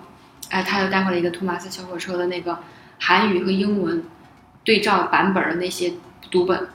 [0.50, 2.58] 哎，他就带回来一个托马斯小火车的那个
[3.00, 4.04] 韩语和英文
[4.64, 5.94] 对照版本的那些
[6.32, 6.70] 读本，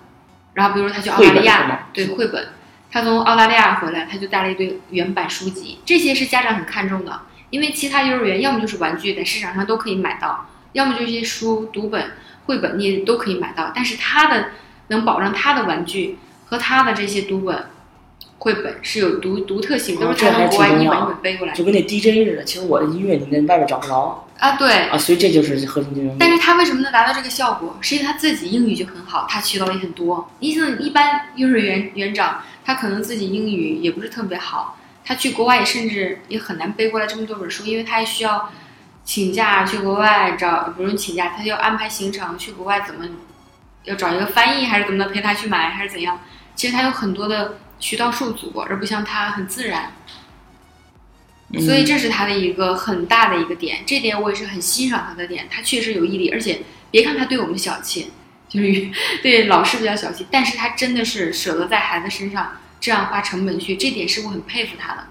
[0.55, 2.51] 然后比如说他去澳大利亚，对绘本，
[2.89, 12.13] 他从澳大利亚回来，他就带了一堆原版书籍，这些是家长很看重的，因为其他幼儿园要么就是玩具，在市场上都可以买到，要么就是一些书、读本、
[12.51, 14.47] 绘本你也都可以买到，但是他的
[14.89, 17.67] 能保证他的玩具和他的这些读本。
[18.39, 24.57] 绘本是有独独特性，都是哦这还他从国外一本一本背过来的就跟那 DJ 似的，其实我的音乐你在外边找不着啊。
[24.57, 26.17] 对，啊，所以这就是核心竞争力。
[26.19, 27.77] 但是他为什么能达到这个效果？
[27.83, 30.27] 是因为他自己英语就很好，他渠道也很多。
[30.39, 38.51] 你像一般幼儿园园长，他可能自己英语也不是特别好，他去国外也甚至也很难背过来这么多本书，因为他还需要
[39.11, 43.05] 请假去国外找，不用请假，他就要安排行程去国外怎么
[43.83, 46.21] 要找一个翻译还是怎么的陪他去买还是怎样？
[46.55, 49.95] 其实他有很多的渠道受阻，而不像他很自然。
[51.49, 56.61] 嗯所以这是他的一个很大的一个点，这点我也是很欣赏他的点，他确实有毅力，而且
[56.93, 58.13] 别看他对我们小气，
[58.49, 58.89] 就是
[59.25, 65.09] 对老师比较小气，但是他真的是舍得在孩子身上这样花成本去，这点是我很佩服他的，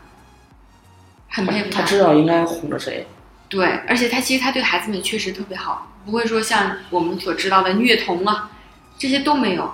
[1.27, 3.05] 很佩服他他知道应该哄着谁。
[3.49, 8.51] 对，而且他其实他对孩子们确实特别好，不会说像我们所知道的虐童啊，
[8.97, 9.73] 这些都没有。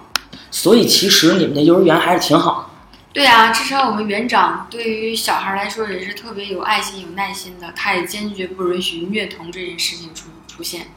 [0.50, 2.70] 所以其实你们的幼儿园还是挺好的。
[3.12, 10.88] 对啊，至少我们园长对于小孩来说也是特别有爱心、有耐心的，他也坚决不允许虐童这件事情出出现。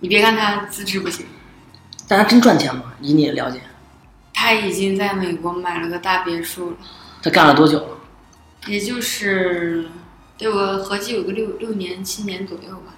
[0.00, 1.24] 你别看他资质不行，
[2.06, 2.92] 但他真赚钱吗？
[3.00, 3.60] 以你的了解，
[4.32, 6.76] 他已经在美国买了个大别墅了，
[7.22, 7.98] 他干了多久了？
[8.66, 9.88] 也就是得
[10.44, 12.92] 有个合计有个六六年、七年左右吧。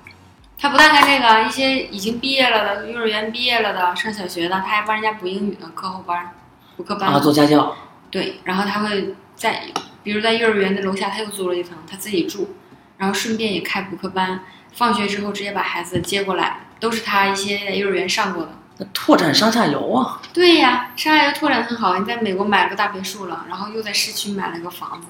[0.59, 6.33] 他不但干这个，一些已经毕业了的，幼儿园毕业了的，上小学的，他还帮人家补英语呢，课后班、
[6.77, 7.11] 补课班。
[7.11, 7.77] 啊，做家教。
[8.11, 9.65] 对，然后他会在，
[10.03, 12.57] 比如在幼儿园的楼下，他又租了一层，他自己住，
[12.97, 14.41] 然后顺便也开补课班，
[14.73, 18.51] 放学之后直接把孩子接过来，都是他一些在幼儿园上过的。
[18.79, 25.09] 那拓展上下游啊，对呀，上下游拓展很好，你在美国买了个大别墅了，然后又在市区买了个房子，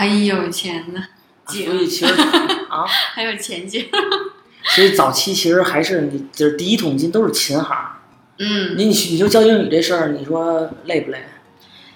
[0.00, 1.04] 很有钱呢，
[1.46, 2.14] 姐所以其实
[2.70, 3.86] 啊， 很有前景。
[4.64, 7.86] 所以早期其实还是你就是第一桶金都是琴行。
[8.38, 11.22] 嗯，你你你说教英语这事儿，你说累不累？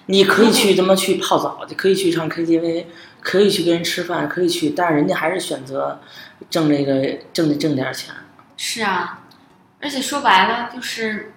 [0.05, 2.85] 你可以去他妈去泡澡，就可以去唱 KTV，
[3.21, 5.99] 可以去跟人吃饭，可以去，但是人家还是选择
[6.47, 8.13] 挣这个挣挣点钱。
[8.55, 9.23] 是啊，
[9.81, 11.33] 而且说白了就是，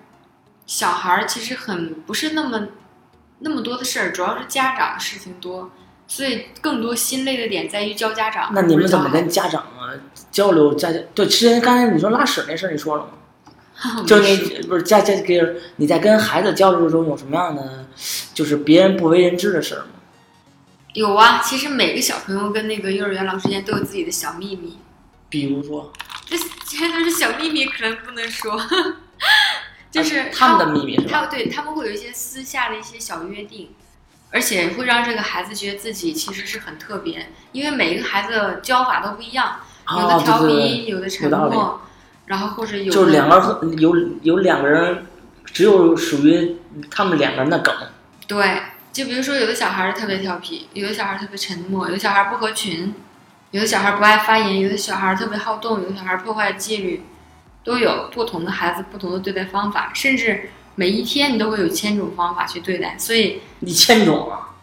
[0.66, 2.68] 小孩儿其实很不是那么
[3.38, 5.70] 那么多的事儿，主要是家长事情多，
[6.08, 8.50] 所以更多心累的点在于教家长。
[8.52, 9.94] 那你们怎么跟家长啊
[10.32, 10.74] 交流？
[10.74, 13.10] 家家对之前刚才你说拉屎那事儿，你说了吗？
[14.04, 15.40] 就没事你不是家家给
[15.76, 17.86] 你在跟孩子交流中有什么样的，
[18.34, 19.90] 就是别人不为人知的事儿吗？
[20.94, 24.78] 有啊，其实每个小朋友跟那个幼儿园老师之间都有自己的小秘密，
[25.28, 25.92] 比如说，
[26.26, 28.60] 这这都是小秘密，可能不能说，
[29.92, 31.20] 就是啊他们的秘密是吧？
[31.20, 33.68] 他对他们会有一些私下的一些小约定，
[34.30, 39.56] 而且会让这个孩子觉得自己其实是很特别，因为每一个孩子的教法都不一样，
[39.90, 41.80] 有啊，的调对对皮，有的沉默，
[42.26, 45.06] 然后或者有，就是两个人有有两个人，
[45.46, 46.56] 只有属于
[46.90, 47.74] 他们两个人的梗。
[48.26, 48.60] 对，
[48.92, 52.94] 就比如说有的小孩儿特别调皮，有的小孩儿特别沉默，有的小孩儿不合群，
[53.52, 57.02] 有的小孩儿不爱发言，有的小孩儿特别好动，有的小孩儿破坏纪律，
[57.64, 62.96] 都有不同的孩子不同的对待方法，甚至每一天你都会有千种方法去对待。
[62.96, 64.54] 所以你千种啊！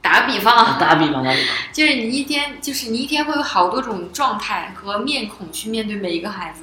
[0.00, 6.62] 打个比方啊，打比方，打比方，就是你一天，就是你一天会有好多种状态和面孔去面对每一个孩子。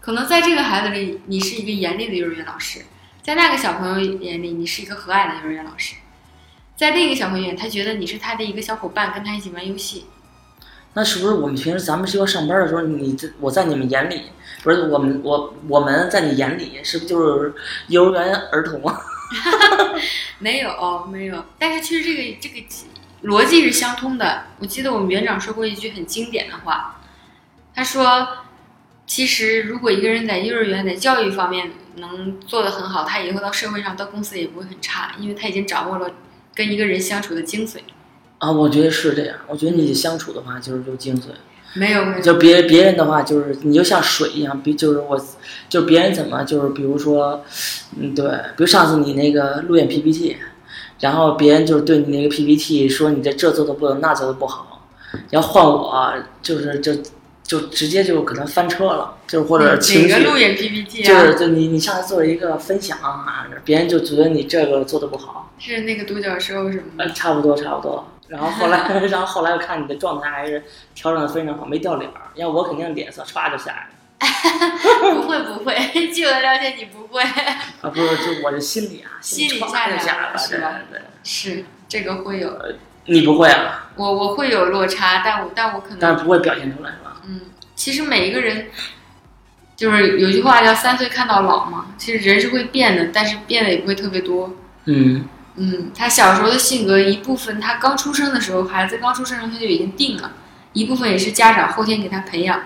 [0.00, 2.80] 可能在这个孩子里，你是一个严厉的幼儿园老师；
[3.22, 5.96] 在那个小朋友眼里，你是一个和蔼的幼儿园老师；
[6.76, 10.06] 在另一个小朋友眼里，他觉得你是他的一个小伙伴，跟他一起玩游戏。
[10.94, 14.22] 那是不是我们平时咱们学校上班的时候，你这我在你们眼里，
[14.66, 17.54] 不是我们我我们在你眼里，是不是就是
[17.86, 19.00] 幼儿园儿童啊？
[20.40, 21.44] 没有，没有。
[21.56, 22.66] 但是其实这个这个
[23.22, 24.46] 逻辑是相通的。
[24.58, 27.00] 我记得我们园长说过一句很经典的话，
[27.76, 28.26] 他说
[29.06, 36.10] ：“其实如果一个人在幼儿园在教育方面能做得很好，他以后到社会上到公司也不会很差，因为他已经掌握了
[36.56, 37.76] 跟一个人相处的精髓。
[38.38, 39.36] 啊，我觉得是这样。
[39.46, 41.26] 我觉得你相处的话，就是有精髓。
[41.76, 45.20] 没有没有，就别别人的话，就是你就像水一样，比就是我，
[45.68, 47.44] 就别人怎么就是比如说，
[47.98, 50.36] 嗯，对，比如上次你那个路演 PPT，
[51.00, 54.86] 然后别人就是对你那个 PPT 说你这这做的不能，那做的不好，
[55.30, 56.12] 要换我
[56.42, 56.92] 就是就
[57.42, 61.26] 就直接就可能翻车了，就是或者哪情绪，个路演 PPT 啊就啊？
[61.26, 67.12] 是就你你上次做了一个分享啊，别人就觉得你这个做的不好，是那个独角兽什么呃，的？
[67.12, 68.08] 差不多差不多。
[68.28, 70.62] 然后后来， 然后后来我看你的状态还是
[70.94, 72.20] 调整的非常好，没掉脸儿。
[72.34, 73.90] 要我肯定脸色唰就下来了。
[75.14, 75.74] 不 会不会，
[76.12, 77.22] 据我的了解，你不会。
[77.22, 81.00] 啊，不是，就我这心里啊，心里唰下来就下来了，对是吧对。
[81.22, 82.50] 是这个会有，
[83.04, 87.20] 你不会啊，我我会有落差，但我但我可能但是不会表现出来，是吧？
[87.26, 87.40] 嗯，
[87.74, 88.68] 其实每一个人，
[89.76, 91.86] 就是有句话叫“三岁看到老”嘛。
[91.98, 94.50] 其实人是会变的，但是变的也不会特别多。
[94.86, 100.32] 嗯嗯，他小时候的性格一部分，他刚出生的时候，孩子刚出生的时候他就已经定了，
[100.72, 102.62] 一部分也是家长后天给他培养，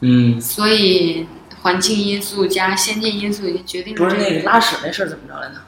[0.00, 1.26] 嗯，所以
[1.62, 5.60] 环境因素加先天因素已经决定了不是那个拉屎那事儿怎么着来着？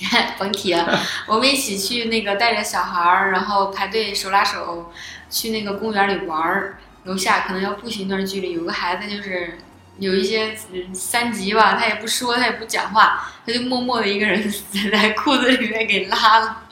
[0.38, 4.90] 甭提了，我们一起去那个带着小孩儿，然后排队手拉手
[5.28, 6.78] 去那个公园里玩儿。
[7.04, 9.56] 楼下可能要步行一段距离，有个孩子就是
[9.98, 14.42] 有一些嗯三级吧，他也不说，他也不讲话，他就默默的一个人
[14.92, 16.62] 在裤子里面给拉了。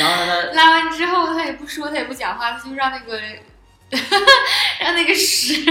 [0.00, 3.20] 然后呢， 拉完之后他也不说，他也不讲话，他就让那个
[4.80, 5.64] 让那个屎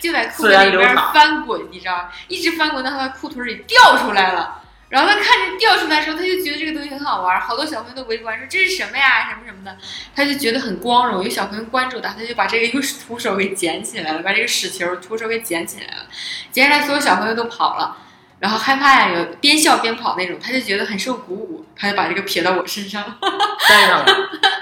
[0.00, 2.08] 就在裤子里边翻滚，你知道吗？
[2.28, 4.62] 一直翻滚到他的裤腿里掉出来了。
[4.88, 9.76] 然后他看着掉出来的时候，他就觉得这个东西很好玩，好多小朋友都围观说这是什么呀，什么什么的，
[10.14, 11.22] 他就觉得很光荣。
[11.22, 16.06] 有小朋友关注他，他就把这个用徒手给捡起来了，把这个屎球徒手给捡起来了，
[16.50, 17.98] 捡起来所有小朋友都跑了，
[18.40, 23.04] 然后害怕呀，有边笑边跑那种，他就觉得很受鼓舞，他就把这个撇到我身上，
[23.68, 24.06] 粘上了，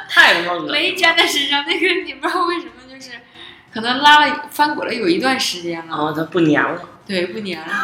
[0.09, 0.73] 太他妈恶心了。
[0.73, 3.13] 没粘在身上，那个你不知道为什么就是。
[3.73, 7.67] 可能拉了翻滚了有一段时间了，然后他不粘了，对，不粘了。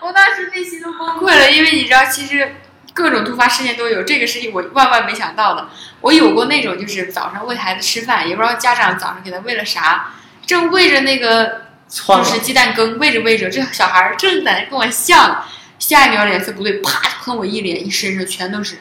[0.00, 2.56] 我当时内心都崩溃了，因为你知道，其实
[2.92, 5.68] 各种突发事件都有，这个是我万万没想到的。
[6.00, 10.12] 我有过那种，就是早上喂孩子吃饭，也不知道家长早上给他喂了啥，
[10.44, 15.46] 正喂着那个就是鸡蛋羹，喂着喂着，这小孩儿正在那跟我笑，
[15.78, 18.78] 下一秒脸色不对，啪就喷我一脸，一身上全都是。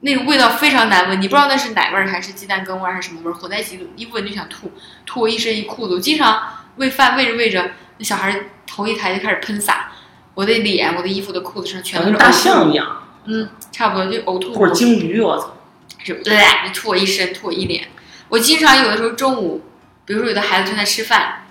[0.00, 4.72] 那个味道非常难闻，你不知道那是奶味儿还是鸡蛋羹味儿还是什么味儿，混在一起，一闻就想吐，
[5.04, 5.94] 吐我一身一裤子。
[5.94, 6.42] 我经常
[6.76, 8.34] 喂饭喂着喂着，那小孩
[8.66, 9.92] 头一抬就开始喷洒，
[10.34, 15.56] 我的脸、我的衣服的裤子上全都是跟大象一样，嗯，差不多就呕吐或者鲸鱼，我操！
[16.02, 17.88] 是对，就吐我一身，吐我一脸。
[18.30, 19.62] 我经常有的时候中午，
[20.06, 21.44] 比如说有的孩子正在吃饭，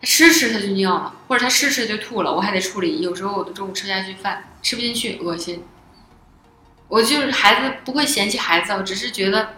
[0.00, 3.00] 他吃吃他就尿了，或者他吃吃就吐了，我还得处理。
[3.00, 5.64] 有时候我的中午吃下去饭吃不进去，恶心。
[6.88, 9.54] 我就是孩子不会嫌弃孩子，我只是觉得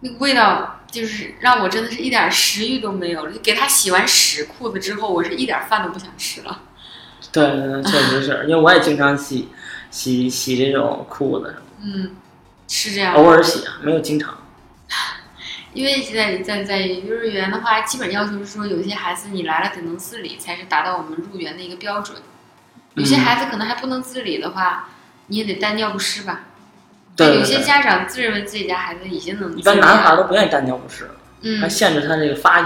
[0.00, 3.32] 那个味道就是让我真的是一点食欲都没有了。
[3.32, 6.62] 就给他洗完屎裤子之后，我是一点饭都不想吃了。
[7.32, 9.48] 对 对对，确实是因为我也经常洗
[9.90, 12.16] 洗洗这种裤子，嗯，
[12.68, 13.14] 是这样。
[13.14, 14.36] 偶尔洗啊，没有经常。
[15.72, 22.16] 因为在在在幼儿园的话，基本要求是说，有些孩子你来了得能自理，才是达到我们入园的一个标准。
[22.94, 24.88] 有些嗯孩子可能还不能自理的话，
[25.26, 26.44] 你也得带尿不湿吧。
[27.16, 31.10] 对对有些，家长自认为自己家孩子已经能一般男孩儿，都不愿意带尿不湿，
[31.40, 32.64] 嗯还嗯，限制他这个发育。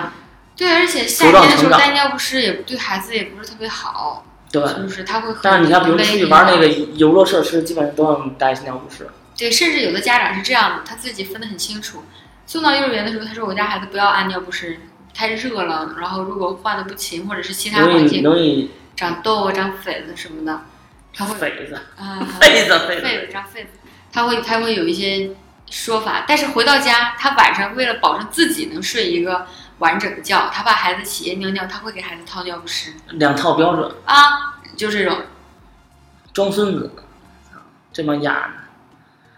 [0.57, 9.09] 对，而且夏天的时候带尿不湿也对孩子也不是特别好，对，就是他会很但是你看，比如出去玩那个游乐设施，基本上都让你带尿不湿。
[9.38, 12.05] 对，甚至有的家长是这样的，他自己分得很清楚。
[12.46, 14.78] 送到幼儿园的时候，他说我家孩子不要按尿不湿，
[15.14, 20.61] 太热了，然后如果换的不勤或者是其他环境容易长痘啊、长痱子什么的，
[21.14, 23.01] 他会痱子，啊，痱子痱。
[23.01, 23.68] 子长痱子，
[24.12, 25.30] 他会他会有一些
[25.68, 29.46] 说法，但是回到家，他晚上为了保证自己能睡一个
[29.78, 35.22] 完整的觉，他怕孩子起夜尿尿，他会给孩子套尿不湿两套标准，啊，就这种，
[36.32, 36.92] 装孙子，
[37.92, 38.50] 这么丫的。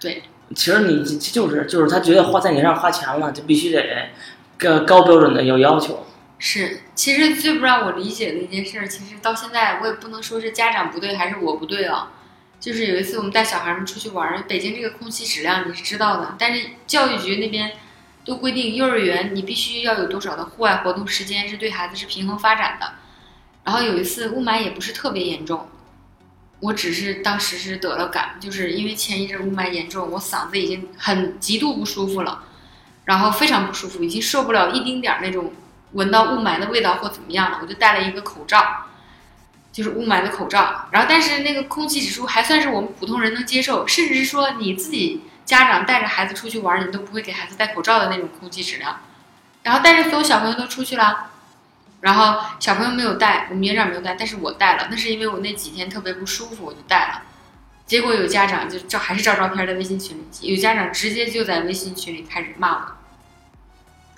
[0.01, 0.23] 对，
[0.55, 4.11] 其实你就是就是他觉得花在你身上花钱了，就必须得
[4.57, 6.07] 个高标准的有要求。
[6.39, 12.11] 是，其实最不让我理解的一件事儿，其实到现在我也不能说是家长不对还是我不对啊。
[12.63, 17.73] 就是有一次我们带小孩们出去玩儿，北京这个空气质量你是知道的，但是教育局那边
[18.25, 22.93] 都规定幼儿园你必须要有多少的户外活动时间是对孩子是平衡发展的。
[23.65, 25.69] 然后有一次雾霾也不是特别严重，
[26.61, 32.45] 我只是当时是得了感，就是因为前一阵雾霾严重，我嗓子已经很极度不舒服了，
[33.07, 35.53] 然后非常不舒服，已经受不了一丁点儿那种
[35.95, 38.87] 闻到雾霾的味道或怎么样了，我就戴了一个口罩。
[39.73, 40.87] 就是雾霾的口罩。
[40.93, 49.01] 然后，但是那个空气指数还算是我们普通人能接受，甚至是说你自己家长带着孩子出去玩，你都不会给孩子戴口罩的那种空气质量。
[49.63, 51.31] 然后，但是所有小朋友都出去了，
[52.01, 57.23] 然后小朋友没有戴，我们园长没有戴，但是我戴了，那是因为我那几天特别不舒服，我就戴了。
[57.85, 62.95] 结果有家长就照还是照照片在微信群里，有家长直接就在微信群里开始骂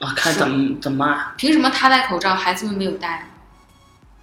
[0.01, 3.29] 我，啊，看怎么怎么骂凭什么他戴口罩，孩子们没有戴？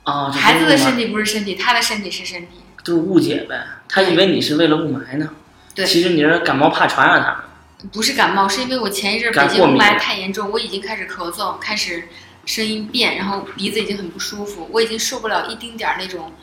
[0.04, 0.32] 啊？
[0.32, 2.62] 孩子的身体不是身体，他的身体是身体。
[2.84, 5.30] 就是误解呗，他以为你是为了雾霾呢，
[5.76, 7.90] 对其实你是感冒怕传染他们。
[7.92, 12.10] 不是感冒，是因为我前一阵儿北京雾霾太严重，我已经开始咳嗽，开始
[12.46, 16.34] 声音变，然后鼻子已经很不舒服，我已经受不了一丁点儿那种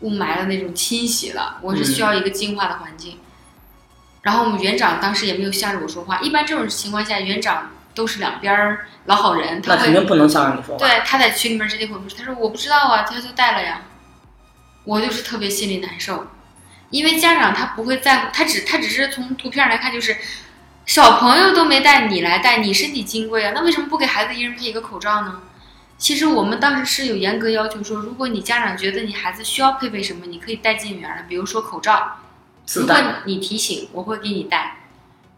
[0.00, 3.18] 雾霾的那种侵袭了，我是需要一个净化的环境。
[4.22, 10.78] 然后我们园长当时也没有向着我说话，一般这种情况下，园长都是两边儿老好人，他那肯定不能向着你说话。
[10.78, 13.82] 对他在群里面直接回复，他说我不知道啊，他就带了呀，
[14.84, 16.26] 我就是特别心里难受，
[16.90, 20.16] 因为家长他不会在乎，他只他只是从图片来看，就是
[20.86, 25.42] 小朋友都没带，你来带，你身体金贵啊， 那为什么不给孩子一人配一个口罩呢？
[25.98, 32.18] 其实我们当时是有严格要求说，如果你家长觉得你孩子需要配备什么，你可以带进园的，比如说口罩，
[32.74, 32.96] 如果。
[33.24, 34.78] 你提醒，我会给你带。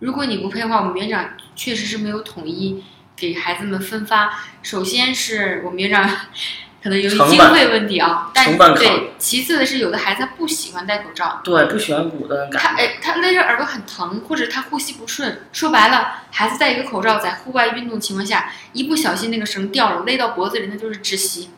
[0.04, 2.84] 如果你不配的话，我们园长确实是没有统一
[3.16, 4.38] 给孩子们分发。
[4.62, 6.06] 首先是我们园长
[6.84, 12.82] 可能由于经费问题啊，但对，其次的是有的孩子他不喜欢戴口罩，对，不喜欢捂的他感觉。
[12.82, 15.40] 哎他勒着耳朵很疼，或者他呼吸不顺。
[15.54, 21.48] 说白了，孩子戴一个口罩在户外运动情况下，一不小心那个绳掉了，勒到脖子里那就是窒息。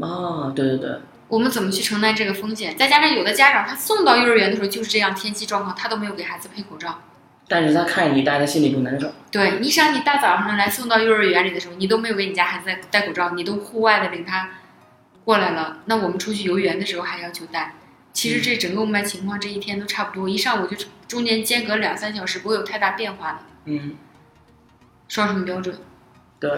[0.00, 2.76] 啊，对对对，我们怎么去承担这个风险？
[2.76, 7.02] 再加上有的家长他送到幼儿园的时候就是这样天气状况，他都没有给孩子配口罩。
[7.50, 9.12] 但是他看见你戴，他心里不难受。
[9.28, 14.50] 对，你想你大早上来送到幼儿园里的时候，你都没有给你家孩子戴戴口罩，你都户外的领他
[15.24, 17.74] 过来了，那我们出去游园的时候还要求戴。
[18.12, 20.76] 其实这整个雾霾情况这一天都差不多，一上午就
[21.08, 23.38] 中间间隔两三小时，不会有太大变化的。
[23.64, 23.96] 嗯，
[25.08, 25.76] 双重标准
[26.38, 26.50] 对，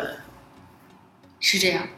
[1.40, 1.88] 是这样，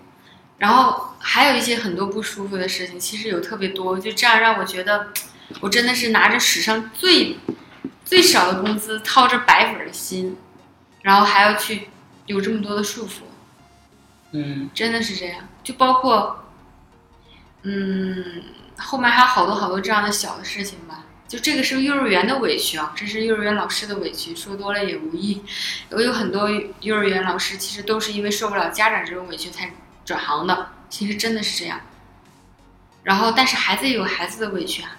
[0.58, 5.08] 然后还有一些很多不舒服的事情，其实有特别多，就这样让我觉得，
[5.60, 7.36] 我真的是拿着史上最
[8.04, 10.36] 最少的工资，掏着白粉的心，
[11.02, 11.88] 然后还要去
[12.26, 13.22] 有这么多的束缚。
[14.32, 16.44] 嗯，真的是这样，就包括，
[17.62, 18.42] 嗯，
[18.76, 21.04] 后面还有好多好多这样的小的事情吧。
[21.26, 25.42] 就这个是幼儿园的委屈啊，这是幼儿园老师的委屈，说多了也无益。
[25.90, 26.48] 我有很多
[26.80, 29.72] 幼儿园老师，其实都是因为受不了家长这种委屈才
[30.04, 31.80] 转行的，其实真的是这样。
[33.02, 34.96] 然后，但是孩子也有孩子的委屈啊，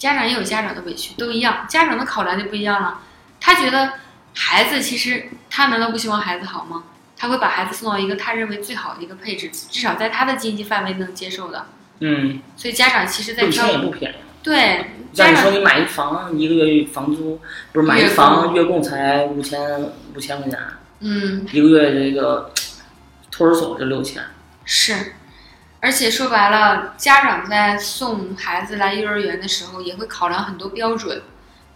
[0.00, 1.66] 家长也有家长的委屈，都一样。
[1.68, 3.02] 家长的考量就不一样了，
[3.38, 3.92] 他觉得
[4.34, 6.84] 孩子其实他难道不希望孩子好吗？
[7.18, 11.66] 他会把孩子送到一个他认为最好的一个配置，至少在他的经济范围能接受的。
[11.98, 14.14] 嗯，所以家长其实在以挑前也不便宜。
[14.42, 17.38] 对家长像你说你买一房，一个月房租
[17.72, 19.82] 不是买一房月供才五千
[20.14, 20.58] 五千块钱，
[21.00, 22.50] 嗯一个月这个
[23.30, 24.22] 托儿所就六千。
[24.64, 25.12] 是，
[25.80, 31.22] 而且说白了，家长在送孩子来幼儿园的时候也会考量很多标准，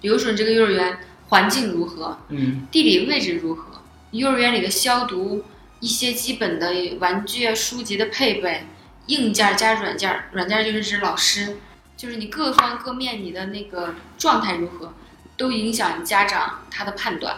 [0.01, 0.99] 比如说你这个幼儿园
[1.29, 3.81] 环境如何，嗯，地理位置如何，
[4.11, 5.45] 幼儿园里的消毒，
[5.81, 8.67] 一些基本的玩具啊、书籍的配备，
[9.07, 11.57] 硬件加软件，软件就是指老师，
[11.97, 14.93] 就是你各方各面你的那个状态如何，
[15.39, 17.37] 都影响家长他的判断。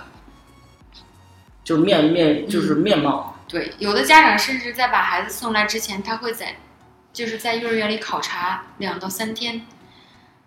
[1.63, 3.36] 就是面面就是面貌。
[3.49, 6.57] 对，有的家长甚至在把孩子送来之前，他会在
[7.13, 9.65] 就是在幼儿园里考察两到三天，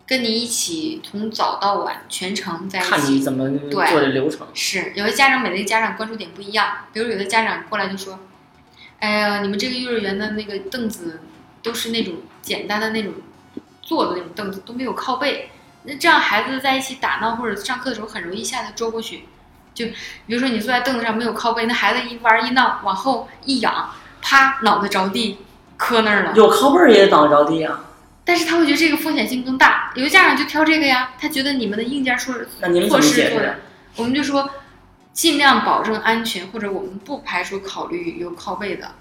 [0.06, 2.90] 跟你一起从早到晚全程在一起。
[2.90, 4.46] 看你怎么做的流程。
[4.54, 8.20] 是，有的家长每个家长关注点不一样，比如有的家长过来就说
[9.00, 11.22] ：“哎呀，你们这个幼儿园的那个凳子
[11.64, 13.14] 都是那种简单的那种
[13.82, 15.52] 坐的那种凳子，都没有靠背。
[15.84, 19.24] 那这样孩子在一起打闹或者上课的时候很容易一下子桌过去。
[19.80, 19.86] 就
[20.28, 23.90] 比如说你坐在凳子上没有靠背，那孩子一玩一闹，往后一仰，
[24.22, 25.38] 啪，脑袋着地，
[25.78, 26.34] 磕那儿了。
[26.36, 27.86] 有靠背儿也得倒着地啊。
[28.26, 33.56] 但是他会觉得这个风险性更大，有的家长就挑这个呀，他觉得你们的硬件措那你们怎措施做的？，
[33.96, 34.50] 我们就说
[35.14, 38.92] 尽量保证安全，或者我们不排除考虑有靠背的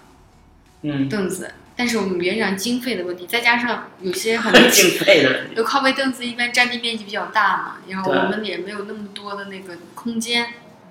[0.82, 5.54] 嗯，凳子，但是我们园长经费的问题，再加上有些很多 经费的问题。
[5.56, 10.46] 有靠背凳子一般占地面积比较大嘛，然后我们也没有那么多的那个空间。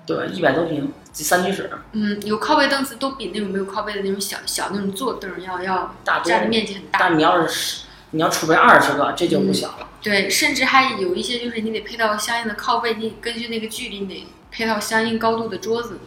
[0.08, 6.98] 对，一百多平，三居室，嗯，有靠背凳子都比那种没有靠背的那种小小那种坐凳要要大占的面积很大。
[6.98, 7.82] 但你要是
[8.12, 9.86] 你要储备二十个，这就不小了。
[10.00, 16.00] 对，甚至还有一些就是你得配套相应的靠背，你根据那个距离你得配套相应高度的桌子。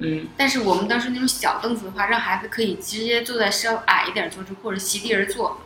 [0.00, 5.58] 嗯，但是我们当时那种小凳子的话，让孩子可以直接坐在稍矮一点桌子或者席地而坐，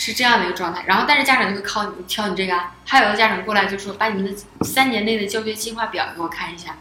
[0.00, 0.82] 是这样的一个状态。
[0.86, 2.74] 然后，但是家长就会靠你挑你这个啊。
[2.86, 6.76] 还有的家长过来就说，把你们的三年内的教学计划表给我看一下，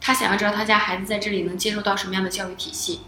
[0.00, 3.02] 他想要知道他家孩子在这里能接受到什么样的教育体系。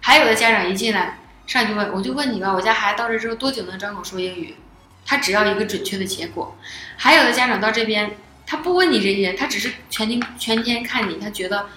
[0.00, 4.56] 还有的家长一进来上去问，我就问你吧，我家孩子到这之后多久能张口说英语？
[5.04, 6.56] 他只要一个准确的结果。
[6.96, 8.16] 还有的家长到这边，
[8.46, 11.68] 他不问你这些，他只是全天全天看你，他觉得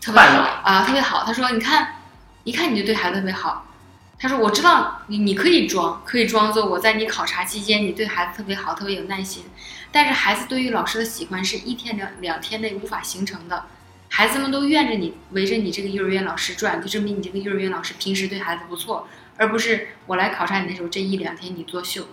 [0.00, 1.24] 特别好啊，特别好。
[1.24, 1.96] 他说，你看，
[2.44, 3.66] 一看你就对孩子特别好。
[4.22, 9.42] 他说：“我知道你，你可以装，可以装作我在你考察期间，你对孩子特别好，特别有耐心。
[9.90, 13.64] 但是孩子对于老师的喜欢是一天两两天内无法形成的。
[14.10, 19.08] 孩子们都怨着你，围着你这个幼儿园老师转，就证明你这个幼儿园老师平时对孩子不错，
[19.38, 22.06] 而不是我来考察你的时候这一两天你作秀。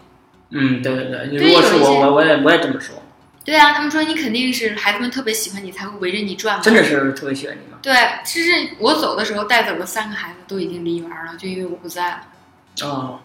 [0.50, 3.04] 嗯，对对对，你对如果是我，有一些我我也我也这么说，
[3.46, 6.62] 对啊，他们说你肯定是孩子们特别喜欢你，才会围着你转嘛。
[6.62, 7.80] 真的是特别喜欢你吗。
[7.82, 12.22] 对，其实我走的时候带走了三个孩子，都已经离园了，就因为我不在了。
[12.84, 13.20] 哦，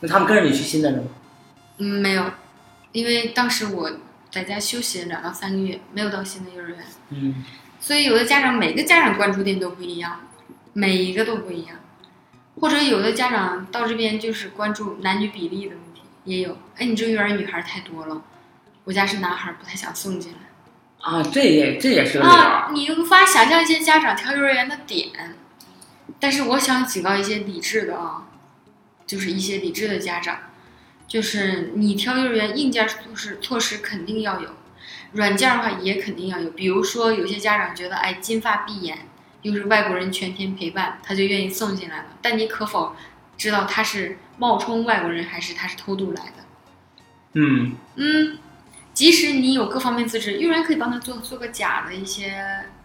[0.00, 1.08] 那他们跟着你去新的了吗？
[1.78, 2.24] 嗯，没有，
[2.92, 3.90] 因为当时我
[4.30, 6.78] 在家休息了两到三个月，没有到新的幼儿园，
[7.10, 7.44] 嗯，
[7.80, 10.20] 所以有的家长每个家长关注点都不一样，
[10.74, 11.76] 每一个都不一样，
[12.60, 16.58] 或者有的家长到这边就是关注男女比例的问题，也有。
[16.76, 18.22] 哎，你这幼儿园女孩太多了，
[18.84, 20.38] 我家是男孩，不太想送进来。
[21.00, 22.34] 啊，这也这也是个理由。
[22.34, 25.36] 啊，你无法想象一些家长挑幼儿园的点，
[26.20, 28.28] 但是我想警告一些理智的啊，
[29.06, 30.38] 就是一些理智的家长，
[31.08, 34.50] 就是你挑幼儿园硬件措施措施肯定要有，
[35.12, 36.50] 软件的话也肯定要有。
[36.50, 39.06] 比如说有些家长觉得，哎，金发碧眼，
[39.42, 42.04] 又是外国人全天陪伴，他就愿意送进来了。
[42.22, 42.94] 但你可否
[43.36, 46.44] 知道他是冒充外国人，还是他是偷渡来的？
[47.34, 48.38] 嗯，嗯，
[48.94, 52.34] 即使你有各方面资质，幼儿园可以帮他做做个假的一些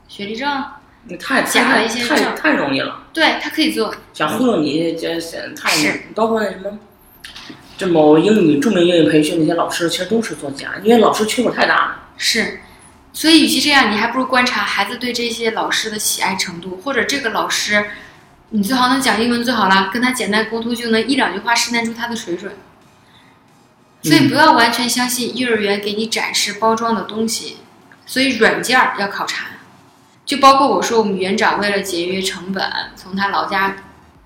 [0.07, 0.63] 学历证，
[1.03, 3.93] 那太假的太太一些证太容易了，对他可以做。
[4.13, 6.79] 想忽悠你这是太是包括那什么，
[7.77, 11.99] 这某英语著名英语培训那些老师，其实都是做假，因为老师缺口太大了。
[12.15, 12.61] 是，
[13.11, 17.85] 所以与其这样，你还不如观察孩子对这些老师的喜爱程度，或者这个老师，
[18.49, 22.53] 你最好能讲英文最好了，跟他简单沟通就能一两句话试探出他的水准。
[24.03, 27.57] 所以不要完全相信幼儿园给你展示包装的东西，
[28.05, 29.47] 所以软件儿要考察，
[30.25, 32.63] 就包括我说我们园长为了节约成本，
[32.95, 33.75] 从他老家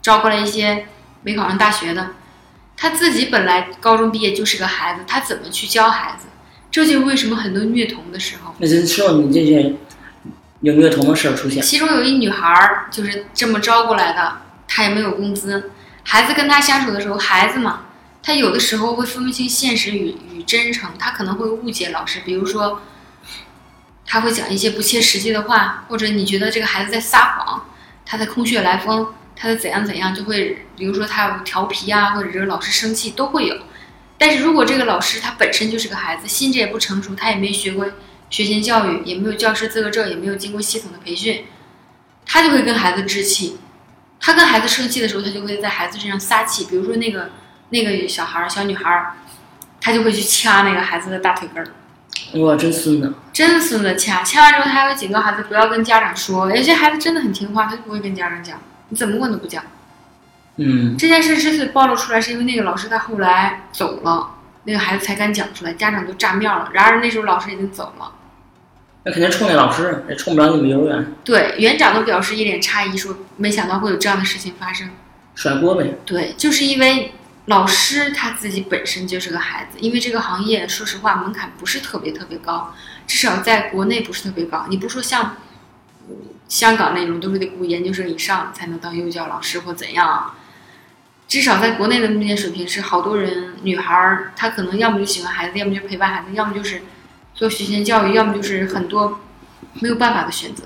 [0.02, 0.86] 招过来一些
[1.24, 2.12] 没考上大学的，
[2.76, 6.28] 他自己本来高中毕业就是个孩子，他怎么去教孩子？
[6.70, 9.76] 这就是为什么很多虐童的时候，那这说你这些
[10.62, 15.72] 有虐童的事儿出现，其中有一女孩儿就是这么招过来的，她也没有工资。
[16.04, 17.82] 孩子跟她相处的时候，孩子嘛，
[18.24, 22.82] 他有的时候会分不清现实与与真诚，他可能会误解老师，比如说，
[24.06, 27.66] 他会讲一些不切实际的话，或者你觉得这个孩子在撒谎，
[28.06, 33.56] 他在空穴来风，他在怎样怎样，就会比如说他调皮啊，或者惹老师生气都会有。
[34.18, 37.88] 但是如果这个老师他本身就是个孩子，心智也不成熟，他也没学过
[38.30, 41.46] 学前教育，也没有教师资格证，也没有经过系统的培训，
[42.26, 43.58] 他就会跟孩子置气。
[44.20, 46.66] 他跟孩子生气的时候，他就会在孩子身上撒气。
[46.66, 47.32] 比如说那个
[47.72, 49.14] 那个小孩儿、小女孩儿，
[49.82, 51.68] 他就会去掐那个孩子的大腿根儿，
[52.40, 53.14] 哇，真孙子！
[53.34, 54.24] 真孙子掐。
[54.24, 56.56] 掐完之后，他还会警告孩子不要跟家长说。
[56.56, 58.60] 有些孩子真的很听话，他就不会跟家长讲，
[58.90, 59.64] 你怎么问都不讲。
[60.58, 66.70] 嗯，这件事之所以暴露出来，是因为那个老师他后来走了，那个孩子才敢讲出来，家长都炸面了。
[66.74, 68.12] 然而那时候老师已经走了。
[69.04, 74.92] 那肯定冲那老师，也冲不了你们幼儿园，对，园长都表示一脸诧异，说没想到会有这样的事情发生。
[75.34, 75.96] 甩锅呗。
[76.06, 77.12] 对，就是因为
[77.52, 82.74] 老师他自己本身就是个孩子，因为这个行业说实话门槛不是特别特别高，
[83.06, 84.66] 至少在国内不是特别高。
[84.70, 85.36] 你不说像
[86.10, 86.16] 嗯
[86.48, 90.36] 香港那种都是得读研究生以上才能当幼教老师或怎样啊，
[91.28, 96.82] 至少在国内的目前水平是好多人女孩儿她可能要么就喜欢孩子，要么就陪伴孩子，要么就是
[97.36, 99.20] 做学前教育，要么就是很多
[99.82, 100.64] 没有办法的选择。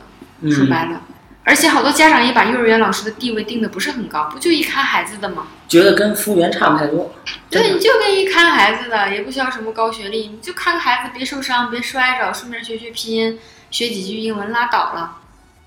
[0.49, 1.01] 说嗯，白了。
[1.45, 5.45] 而且好多家长也把幼儿园老师的地位定的不是很高，不就一看孩子的吗？
[5.67, 7.13] 觉得跟服务员差不太多。
[7.51, 13.39] 对，你就跟一看孩子的，也不需要什么高学历，你就看个孩子别受伤，别摔着，顺便学学拼音，
[13.69, 15.19] 学几句英文，拉倒了。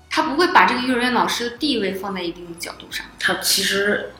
[0.09, 3.05] 他不会把这个幼儿园老师的地位放在一定的角度上。
[3.17, 4.11] 他其实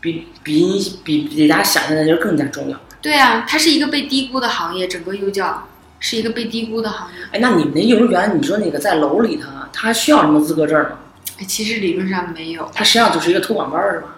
[0.00, 2.80] 比比你比比大家想象的就更加重要。
[3.02, 5.68] 对啊，它是一个被低估的行业，整个幼教
[6.04, 7.24] 是一个被低估的行业。
[7.32, 10.98] 哎，那你们那幼儿园，你说那个在楼里头，他需要什么资格证吗？
[11.38, 14.16] 哎其实理论上没有，他实际上就是一个托管班儿，是吧？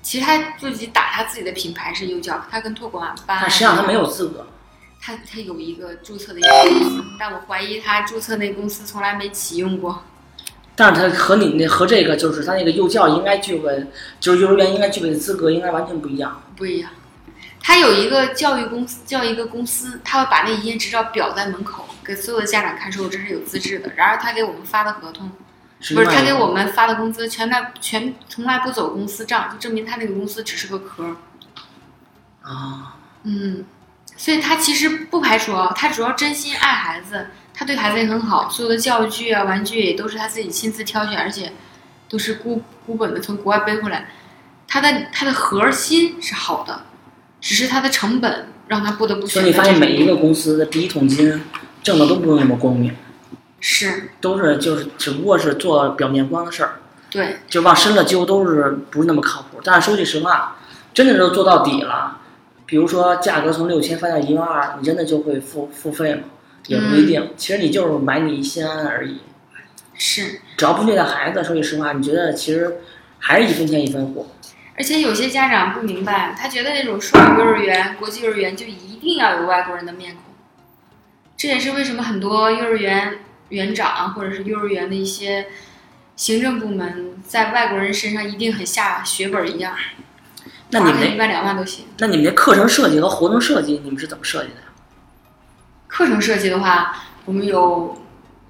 [0.00, 3.38] 其实他自己打他自己的品牌是幼教，他跟托管班。
[3.38, 4.46] 他实际上他没有资格。
[4.98, 10.02] 他他有一个注册的一个公司，但我怀疑他注册那公司从来没启用过。
[10.74, 13.84] 但是他和你那和这个就是他那个幼教应该具备，
[14.18, 16.42] 就是幼儿园应该具备的资格应该完全不一样。
[16.56, 16.90] 不一样，
[17.66, 23.90] 他有一个教育公司，叫一个公司，他会把那营业执照裱在门口，给所有的家长看，说我这是有资质的。
[23.96, 25.30] 然而他给我们发的合同，
[25.78, 31.16] 不是他给我们发的工资，全来全从来不走公司账，就证明他那个公司只是个壳儿。
[32.42, 33.64] 啊，嗯，
[34.14, 41.50] 所以他其实不排除啊，他主要真心爱孩子，他对孩子也很好，所有的教具啊、玩具也都是他自己亲自挑选，而且
[42.10, 44.10] 都是孤孤本的从国外背回来。
[44.68, 46.84] 他的他的核心是好的，
[47.44, 49.42] 只是它的成本让他不得不所。
[49.42, 51.42] 以你发现每一个公司的第一桶金
[51.82, 52.96] 挣的都不用那么光明，
[53.60, 56.76] 是都是就是只不过是做表面光的事儿，
[57.10, 59.60] 对，就往深了揪都是不是那么靠谱。
[59.62, 60.56] 但是说句实话，
[60.94, 62.16] 真的是做到底了，
[62.64, 66.22] 比如说价格从六千翻到一万二，你真的就会付付费吗？
[66.68, 67.28] 也不一定。
[67.36, 69.18] 其实你就是买你心安而已。
[69.92, 72.78] 是，只要不虐待孩子，说句实话，你觉得其实
[73.18, 74.26] 还是一分钱一分货。
[74.76, 80.24] 而且有些家长不明白，他觉得那种双语幼儿园、国际幼儿园就一定要有外国人的面孔。
[81.36, 83.18] 这也是为什么很多幼儿园
[83.50, 85.46] 园长或者是幼儿园的一些
[86.16, 89.76] 行政部门在外国人身上一定很下血本一样，
[90.70, 91.84] 那你们一万两万都行。
[91.98, 94.66] 那你们的课程设计和活动设计，你们是怎么设计的呀？
[95.86, 98.02] 课程设计的话，我们有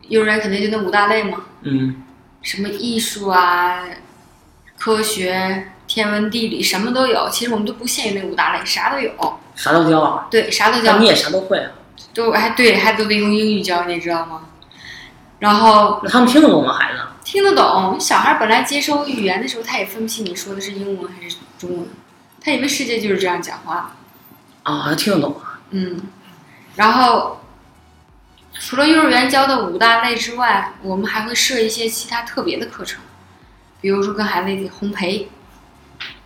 [0.09, 2.03] 幼儿园肯定就那五大类嘛，嗯，
[2.41, 3.85] 什么艺术啊、
[4.79, 7.29] 科学、天文、地理，什么都有。
[7.31, 9.13] 其实我们都不限于那五大类，啥都有。
[9.55, 11.07] 啥都教啊，对，啥都教你。
[11.07, 11.71] 也啥都会啊。
[12.13, 14.47] 都还对，还都得用英语教，你知道吗？
[15.39, 16.73] 然后那他们听得懂吗？
[16.73, 16.99] 孩子？
[17.23, 21.87] 听得懂，小孩本来接收语言的时候，他也分不清你说的是英文还是中文，
[22.41, 24.73] 他以为世界就是这样讲话的。
[24.73, 25.61] 啊，还听得懂啊。
[25.71, 26.01] 嗯，
[26.75, 27.41] 然后
[28.53, 33.01] 除了幼儿园教的五大类之外，我们还会设一些其他特别的课程，
[33.81, 35.27] 比如说跟孩子一起烘焙，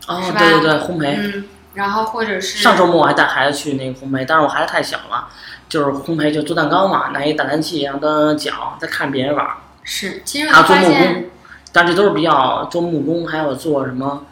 [0.08, 1.14] 哦对对对，烘焙。
[1.16, 1.44] 嗯，
[1.74, 5.28] 然后或者是上周末我还带孩子去那个烘焙，但是我孩子太小了，
[5.68, 11.24] 就是烘焙就做蛋糕嘛，拿一打蛋器，然后当搅，再看别人玩儿，是，其实我还有做木发现工，
[11.72, 14.24] 但这都是比较做木工，还有做什么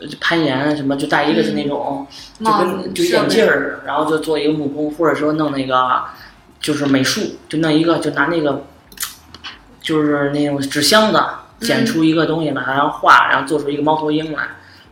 [0.00, 2.06] 呃攀岩什么，就戴一个是那种、
[2.38, 6.04] 就跟就眼镜备，儿，然后就做一个木工，或者说弄那个
[6.60, 8.64] 就是美术，就弄一个就拿那个
[9.82, 11.20] 就是那种纸箱子
[11.60, 14.44] 剪出一个东西来，然后画，然后做出一个猫头鹰来。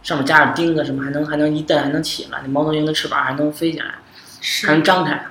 [0.08, 3.96] 上面加点钉子什么，还能还能一蹬还能起来，那猫头鹰的翅膀还能飞起来，
[4.66, 5.26] 还能，张开。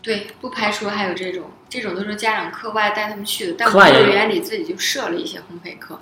[0.00, 6.00] 对，不排除还有这种，这种都是家长课外带他们去的，但我们幼儿园里自己就设了一些烘焙课，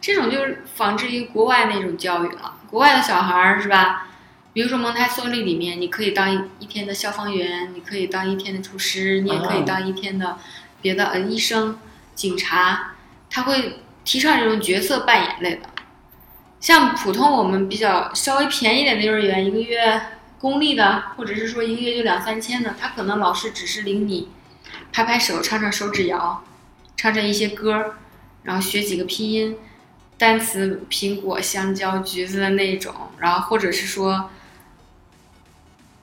[0.00, 2.54] 这种就是仿制于国外那种教育了。
[2.70, 4.06] 国外的小孩儿是吧？
[4.54, 10.38] 比如说蒙台梭利里面，你可以当一一天的消防员，你可以当一天的厨师，你也可以哦当一天的
[10.80, 11.78] 别的呃医生、
[12.14, 12.94] 警察，
[13.28, 15.68] 他会提倡这种角色扮演类的。
[16.60, 20.00] 像普通我们比较稍微便宜点的幼儿园，一个月
[20.40, 24.28] 公立的，或者是说一个月就两三千的，他可能老师只是领你
[24.92, 26.44] 拍拍手、唱唱手指谣、
[26.96, 27.94] 唱唱一些歌儿，
[28.42, 29.56] 然后学几个拼音、
[30.16, 34.30] 单词，苹果、香蕉、橘子的那种，然后或者是说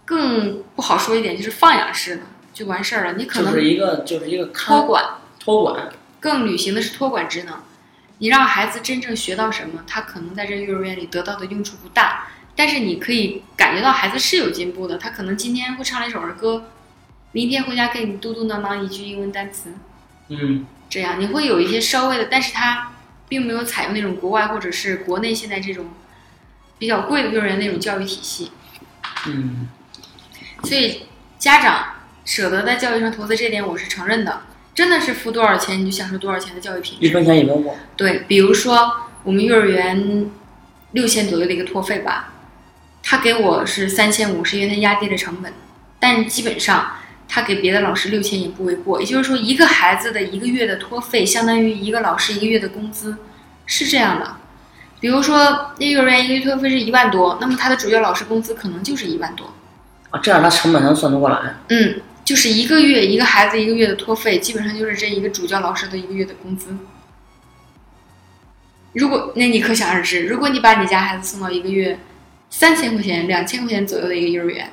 [0.05, 2.21] 更不好说一点，就是放养式的
[2.53, 3.13] 就完事儿了。
[3.13, 5.03] 你可能就是一个就是一个托管，
[5.37, 5.89] 托管，
[6.19, 7.55] 更履行的是托管职能。
[8.19, 14.97] 你让孩子真正学到什么，他可能在这幼儿园里得到的用处不大，但是你可以感觉到孩子是有进步的。
[14.97, 16.71] 他可能今天会唱了一首儿歌，
[17.33, 19.73] 明天回家给你嘟嘟囔囔一句英文单词，
[20.29, 22.93] 嗯，这样你会有一些稍微的，但是他
[23.27, 25.87] 并没有采用那种国外或者是国内现在这种
[26.79, 28.51] 比较贵的幼儿园那种教育体系，
[29.27, 29.67] 嗯，
[30.63, 31.03] 所以
[31.37, 34.43] 家长舍得在教育上投资这点，我是承认的。
[34.75, 37.07] 真的是付多少钱你就享受多少钱的教育品质。
[37.07, 38.91] 一分钱一分货，对，比如说
[39.23, 40.29] 我们幼儿园
[40.91, 42.33] 六千左右的一个托费吧，
[43.01, 45.53] 他给我是三千五，是因为他压低了成本，
[45.97, 46.91] 但基本上
[47.27, 48.99] 他给别的老师六千也不为过。
[48.99, 53.17] 也就是说，一个孩子的一个月的托费相当于一个老师一个月的工资，
[53.65, 54.35] 是这样的。
[54.99, 59.53] 比如说，那幼儿园一个月托费是一万多，那么他的主要老师工资可能就是一万多。
[60.09, 61.55] 啊，这样他成本能算得过来。
[61.69, 66.75] 嗯，就是一个月一个孩子一个月的托费，基本上就是这一个主教老师的一个月的工资。
[68.93, 71.99] 如果那你可想而知，如果你把你家孩子送到一个月
[72.49, 74.71] 三千块钱、两千块钱左右的一个幼儿园，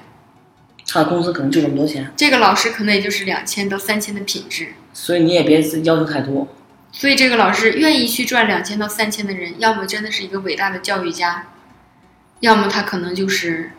[0.87, 4.75] 他的工资可能就这么多钱，这个老师可能也就是两千到三千的品质。
[4.95, 6.49] 所以你也别要求太多。
[6.91, 11.49] 所以这个老师愿意去赚两千到三千的人，要么真的是一个伟大的教育家，
[12.41, 13.73] 要么他可能就是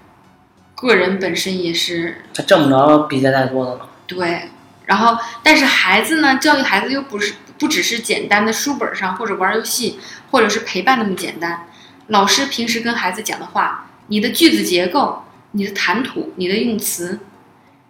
[0.83, 3.89] 个人本身也是他挣不着比这再多的了。
[4.05, 4.49] 对，
[4.85, 9.97] 然后但是孩子呢，教育孩子又不是不只是简单的书本上或者玩游戏
[10.29, 11.65] 或者是陪伴那么简单。
[12.07, 17.19] 老师平时跟孩子讲的话，你的句子结构，你的谈吐、你的用词，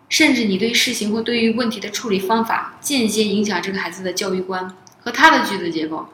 [0.07, 4.71] 甚至你对事情或对于问题的处理方法，间接影响这个孩子的教育观
[5.01, 6.07] 和他的句子结构。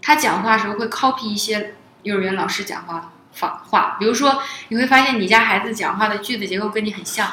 [0.00, 1.74] 他讲话的时候会 copy 一些
[2.04, 3.06] 幼儿园老师讲话的
[3.38, 7.28] 话话，比如说你会发现你家孩子讲话的句子结构跟你很像。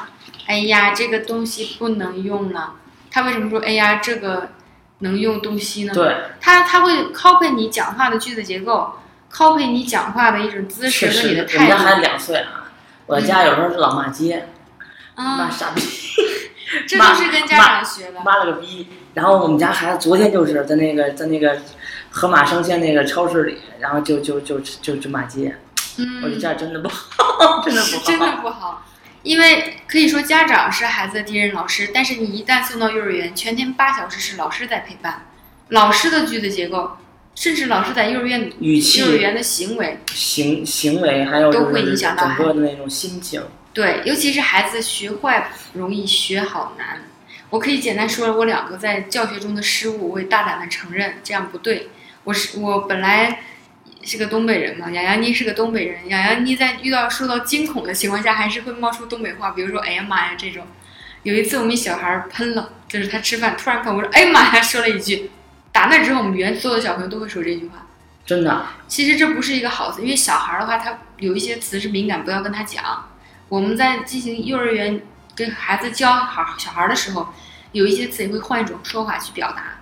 [0.48, 2.74] 哎呀，这个东西不能用了。
[3.12, 4.50] 他为什么说哎呀这个
[5.00, 5.94] 能用东西呢？
[5.94, 8.94] 对，他他会 copy 你讲话的句子结构
[9.32, 12.02] ，copy 你讲话的一种姿势和你的我们家孩子。
[12.02, 12.72] 两岁啊，
[13.06, 14.48] 我家有时候是老骂街，
[15.16, 15.82] 骂嗯，傻逼，
[16.88, 18.20] 这都是跟家长学的。
[18.24, 18.88] 骂了个逼。
[19.14, 21.60] 然后我们家孩子昨天就是在那个在那个
[22.10, 25.56] 河马生鲜那个超市里，然后就就就就就骂街，
[26.24, 28.86] 我觉得嗯这，样真的不好， 真的不好，真的不好。
[29.22, 35.26] 因为可以说家长是孩子的第一任老师，但是你一旦送到幼儿园，全天八小时是老师在陪伴，
[35.70, 36.98] 老师的句子结构，
[37.36, 43.44] 甚至老师在幼儿园语气幼儿园的行为，行行为，还有都会影响到整个的那种心情。
[43.74, 47.04] 对，尤其是孩子学坏容易，学好难。
[47.50, 51.90] 我可以简单说我两个在教学中的失误，我也大胆的承认，这样不对。
[52.24, 53.42] 我是我本来
[54.02, 60.66] 是个东北人嘛，洋洋妮是个东北人，洋洋妮在遇到受到惊恐的情况下，还是会冒出东北话，比如说“哎呀妈呀”这种。
[61.24, 65.30] 有一次我们小孩喷了，就是他吃饭突然喷，我说“哎呀妈呀”，说了一句。
[65.72, 67.86] 打那之后，我们园所有的小朋友都会说这句话。
[68.26, 73.10] 真的，啊其实这不是一个好词，因为小孩儿的话，他有一些词是敏感，不要跟他讲。
[73.50, 75.02] 我们在进行幼儿园
[75.36, 77.34] 跟孩子教好小孩儿的时候，
[77.74, 79.82] 有一些词也会换一种说法去表达，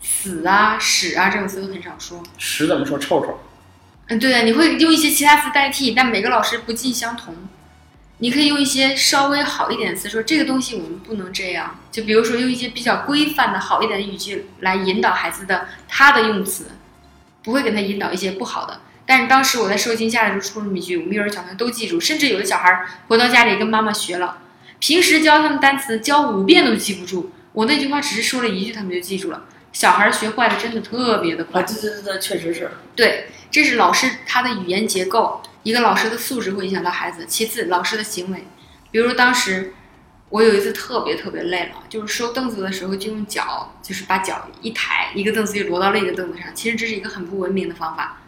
[0.00, 2.22] 死啊、屎啊这种词都很少说。
[2.38, 2.98] 屎怎么说？
[2.98, 3.38] 臭臭。
[4.10, 7.32] 嗯，对的，你会用一些其他词代替，但每个老师不尽相同。
[8.18, 16.72] 你可以用一些稍微好一点的词说这个东西我们不能这样，就比如说用一些比较规范的好一点的语句来引导孩子的他的用词，
[17.44, 18.80] 不会给他引导一些不好的。
[19.06, 24.38] 但是当时我在受惊下来的时候出了这么一句，我们幼儿园小朋友都记住，甚至有的小孩回到家里跟妈妈学了，
[24.80, 29.44] 平时教他们单词教五遍都记不住，我那句话只是说了一句他们就记住了。
[29.72, 31.64] 小孩学坏的真的特别的快啊，。
[31.64, 32.72] 对对对对，确实是。
[32.96, 37.26] 对，这是老师他的语言结构，一个老师的素质会影响到孩子。
[37.26, 38.44] 其次，老师的行为，
[38.90, 39.74] 比如当时
[40.28, 46.46] 我有一次特别特别累了，就是收凳子的时候就用脚，就是把脚一抬，一个凳子就挪到另一个凳子上。
[46.54, 48.18] 其实这是一个很不文明的方法，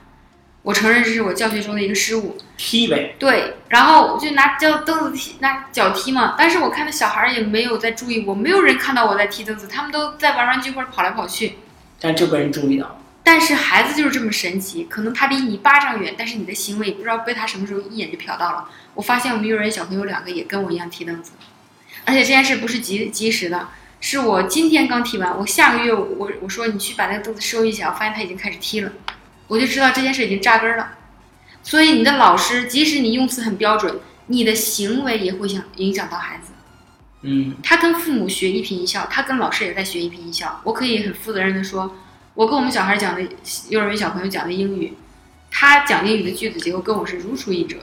[0.63, 2.37] 我承认这是我教学中的一个失误。
[2.57, 6.35] 踢呗，对，然后我就拿脚凳子踢，拿脚踢嘛。
[6.37, 11.59] 但是我看那小孩儿也没有在注意我，没有人看到我在踢凳子，他们都在玩玩具或者跑来跑去。
[12.01, 12.97] 但就被人注意到了。
[13.25, 18.69] 但是孩子就是这么神奇，可能他离你巴掌远，但是你的行为不知道被他什么时候一眼就瞟到了。
[18.95, 21.33] 我发现我们幼儿园小朋友两个也跟我一样踢凳子，
[22.05, 23.69] 而且这件事不是及及时的，
[24.01, 28.93] 是我今天刚踢完，我下个月我我说你去把那个凳子收一下，我发现他已经开始踢了，
[29.47, 30.95] 我就知道这件事已经扎根了。
[31.63, 36.53] 所以你的老师，即使你用词很标准，你的行为也会想影响到孩子。
[37.23, 40.61] 嗯，他跟父母学一颦一笑，他跟老师也在学一颦一笑。
[40.65, 41.97] 我可以很负责任的说，
[42.35, 43.23] 我跟我们小孩讲的
[43.69, 44.95] 幼儿园小朋友讲的英语，
[45.51, 47.77] 他讲英语的句子结构跟我是如出一辙。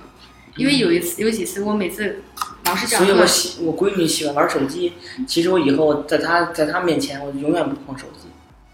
[0.56, 2.22] 因为有一次有几次，我每次
[2.66, 4.94] 老师讲课所以我，喜我闺女喜欢玩手机，
[5.26, 8.28] 其实我以后在她在她面前，我永远不碰手机。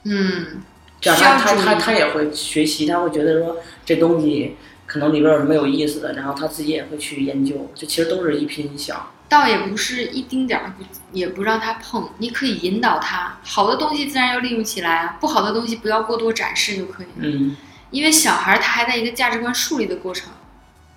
[0.05, 0.63] 嗯，
[0.99, 4.55] 这样她她她她也会学习，她会觉得说这东西
[4.87, 7.69] 可能里边有什么有意思的，然后她自己也会去研究。
[7.75, 9.11] 这其实都是一颦一笑。
[9.27, 17.21] 倒也不是一丁点儿不也不让他碰，你可以引导他，好的东西自然要利用起来啊，不好的东西不要过多展示就可以了。
[17.21, 17.55] 嗯，
[17.89, 20.31] 因为小孩儿他还在一个价值观树立的过程，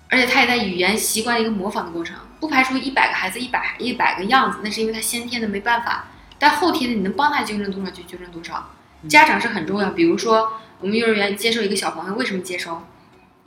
[0.09, 2.15] 而且他也在语言习惯一个模仿的过程。
[2.39, 6.05] 不排除一百个孩子一百一百个样子，那是因为他先天的没办法，
[6.37, 8.69] 但后天的你能帮他纠正多少就纠正多少。
[9.09, 12.81] 家长是很重要，比如说我们幼儿园接受一个小朋友，为什么接收？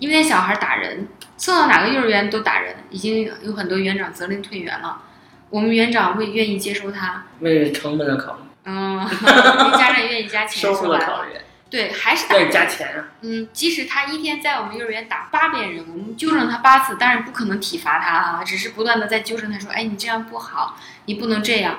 [0.02, 5.00] 因为那小孩打人，送到哪个幼儿园都打人，已经有很多园长责令退园了。
[5.48, 9.06] 我们园长会愿意接收他，为成本的考虑，嗯，因
[9.70, 11.28] 为家长愿意加钱，收入的考虑，
[11.70, 12.50] 对，还是打对人。
[12.50, 13.10] 加钱啊。
[13.20, 21.78] 嗯，即使他一天在我们幼儿园打八遍人，我们纠正他八次，当然不可能体罚他啊，只是不断的在纠正他说，哎，你这样不好，你不能这样。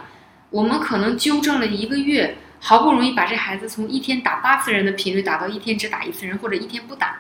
[0.50, 7.18] 我们可能纠正了一个月，好不容易把这孩子从一天打八次人的频率打到一天只打一次人，或者一天不打。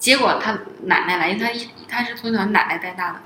[0.00, 3.20] 结果他奶奶来，因为他一他是从小奶奶带大的，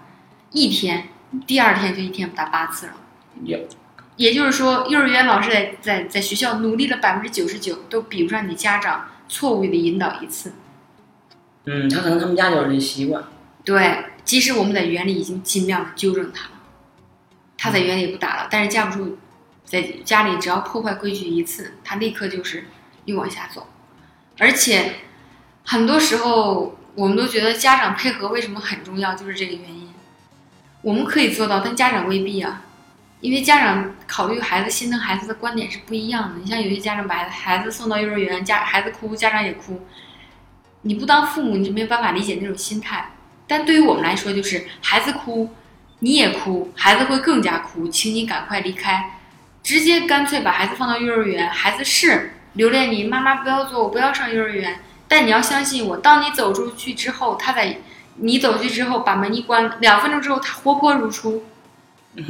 [0.51, 1.09] 一天，
[1.47, 2.93] 第二天就一天打八次了。
[3.45, 3.66] 也
[4.16, 10.53] 也就是说，幼儿园老师在在在学校努力了百分之九十九，都比不上你家长错误的引导一次。
[11.64, 13.25] 嗯，他可能他们家就是这习惯。
[13.64, 16.51] 对，即使我们在园里已经尽量的纠正他了，
[17.57, 19.16] 他在园里不打了，但是架不住
[19.64, 22.66] 在家里只要破坏规矩一次，他立刻就是
[23.07, 23.68] 又往下走。
[24.39, 24.97] 而且
[25.65, 29.89] 很多时候我们都觉得家长配合为什么很重要，就是这个原因。
[30.83, 32.62] 我们可以做到，但家长未必啊，
[33.21, 36.35] 因为家长考虑孩子心疼孩子的观点是不一样的。
[36.41, 39.87] 你像有些家长把孩子送到幼儿园，家孩子哭，家长也哭，
[40.83, 43.12] 你不当父母你就没有办法理解那种心态。
[43.47, 45.51] 但对于我们来说，就是孩子哭，
[46.01, 49.19] 你也哭，孩子会更加哭，请你赶快离开，
[49.62, 51.49] 直接干脆把孩子放到幼儿园。
[51.49, 54.81] 孩子是留恋你，妈妈不要走，我不要上幼儿园。
[55.07, 57.78] 但你要相信我，当你走出去之后，他在
[58.16, 61.44] 你走去之后把门一关，两分钟之后他活泼如初，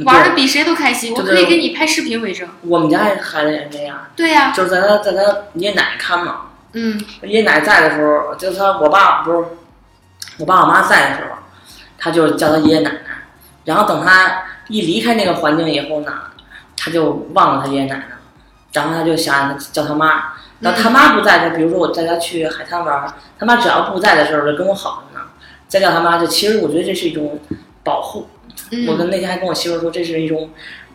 [0.03, 1.13] 玩的比谁都开心。
[1.13, 2.47] 我可以给你拍视频为证。
[2.61, 5.21] 我们家孩子也是这样，对呀、就是在他在他
[5.53, 6.41] 爷爷奶奶看嘛，
[6.73, 9.45] 嗯爷爷奶奶在的时候，就他我爸不是
[10.37, 11.37] 我爸我妈在的时候，
[11.97, 12.99] 他就叫他爷爷奶奶，
[13.63, 16.13] 然后等他一离开那个环境以后呢，
[16.75, 18.15] 他就忘了他爷爷奶奶了，
[18.73, 20.33] 然后他就想叫他妈。
[20.61, 25.25] 等他妈不在的，比如说我带他去海滩玩，他妈只要不在的时候就跟我好着呢，
[25.67, 27.39] 再叫他妈就其实我觉得这是一种
[27.83, 28.27] 保护。
[28.87, 30.49] 我嗯，跟那天还跟我媳妇说，这是一种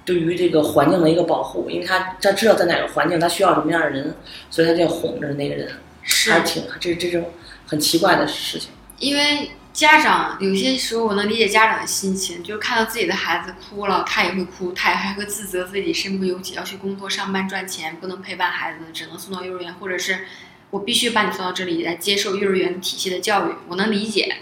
[0.05, 4.15] 对于这个环境的一个保护，因为他他知道在哪个环境他需要什么样的人，
[4.51, 5.69] 所以他就要哄着那个人，
[6.03, 7.31] 是还是挺这这种
[7.67, 8.71] 很奇怪的事情。
[8.99, 20.27] 因为家长有些时候我能理解家长的心情，就是看到自己的孩子哭了，他也会哭，他也还会自责自己身不由己，要去工作上班赚钱，不能陪伴孩子，只能送到幼儿园，或者是
[20.71, 24.39] 我必须把你送到这里来接受幼儿园体系的教育，我能理解。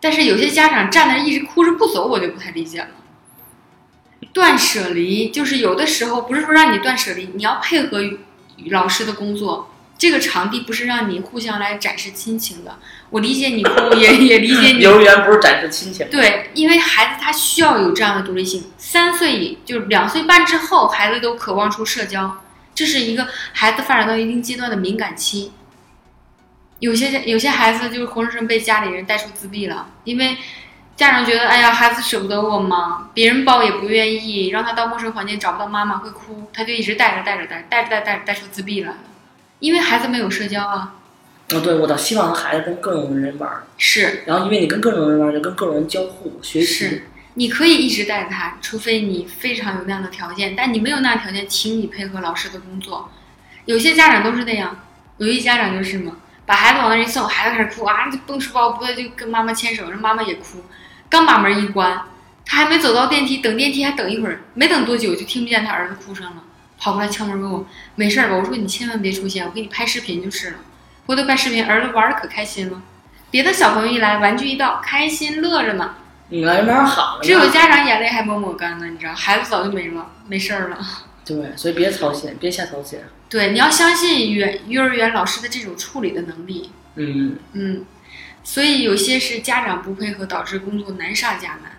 [0.00, 2.88] 但是有些家长站那一直哭着不走，我就不太理解了。
[4.34, 7.98] 断舍离就是有的时候不是说让你断舍离，你要配合
[8.66, 9.72] 老师的工作。
[9.98, 12.78] 这个场地不是让你互相来展示亲情的，
[13.10, 18.70] 我理解你哭，也也理解你 幼儿园不是展示亲情，对，因为孩子他需要有这样的独立性。
[18.78, 22.40] 三岁以就是两岁半之后，孩子都渴望出社交，
[22.74, 25.50] 这是一个孩子发展到一定阶段的敏感期。
[26.78, 30.36] 有些有些孩子就是活生生被家里人带出自闭了，因为
[30.96, 38.96] 家长觉得，哎呀，孩子舍不得我嘛，别人抱也不愿意，让他到陌生环境找不到妈妈会哭，他就一直带着带着带带着带带带出自闭来了，
[39.60, 40.94] 因为孩子没有社交啊。
[41.50, 47.08] 啊，对，我倒希望孩子跟各种人玩儿，是，然后因为你跟各种人玩儿，就跟各种人交互学习是。
[47.34, 53.10] 你可以一直带着他，除非你非常有那样的条件，但你没有那样的条件，请你配合老师的工作。
[53.64, 54.76] 有些家长都是那样，
[55.18, 60.64] 有些家长就是嘛，把孩子往那儿一送，孩子开始哭啊，就蹦书包，不对就跟妈妈牵手，让妈妈也哭。
[61.08, 62.02] 刚把门一关，
[62.44, 66.42] 他还没走到电梯，等电梯还等一会儿，没等多久就听不见他儿子哭声了，
[66.78, 67.66] 跑过来敲门问我
[67.96, 68.36] 没事儿吧？
[68.36, 70.56] 我说你千万别出现，我给你拍视频就是了。
[71.06, 72.82] 回头拍视频，儿子玩的可开心了，
[73.30, 75.94] 别的小朋友一来，玩具一到，开心乐着呢。
[76.28, 80.78] 你来玩儿好了，只有家长眼泪还没抹干呢，你知道，孩子早就没了，没事儿了。
[81.24, 82.98] 对，所以别操心，别瞎操心。
[83.30, 86.70] 对，你要相信园幼儿园老师的这种处理的能力。
[86.96, 87.84] 嗯，嗯，
[88.44, 91.72] 所以有些是家长不配合，导致工作难上加难。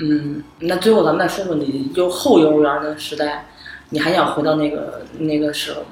[0.00, 3.46] 嗯，那最后咱们再说说你幼后幼儿园的时代，
[3.94, 5.86] 你还想回到那个那个时候吗？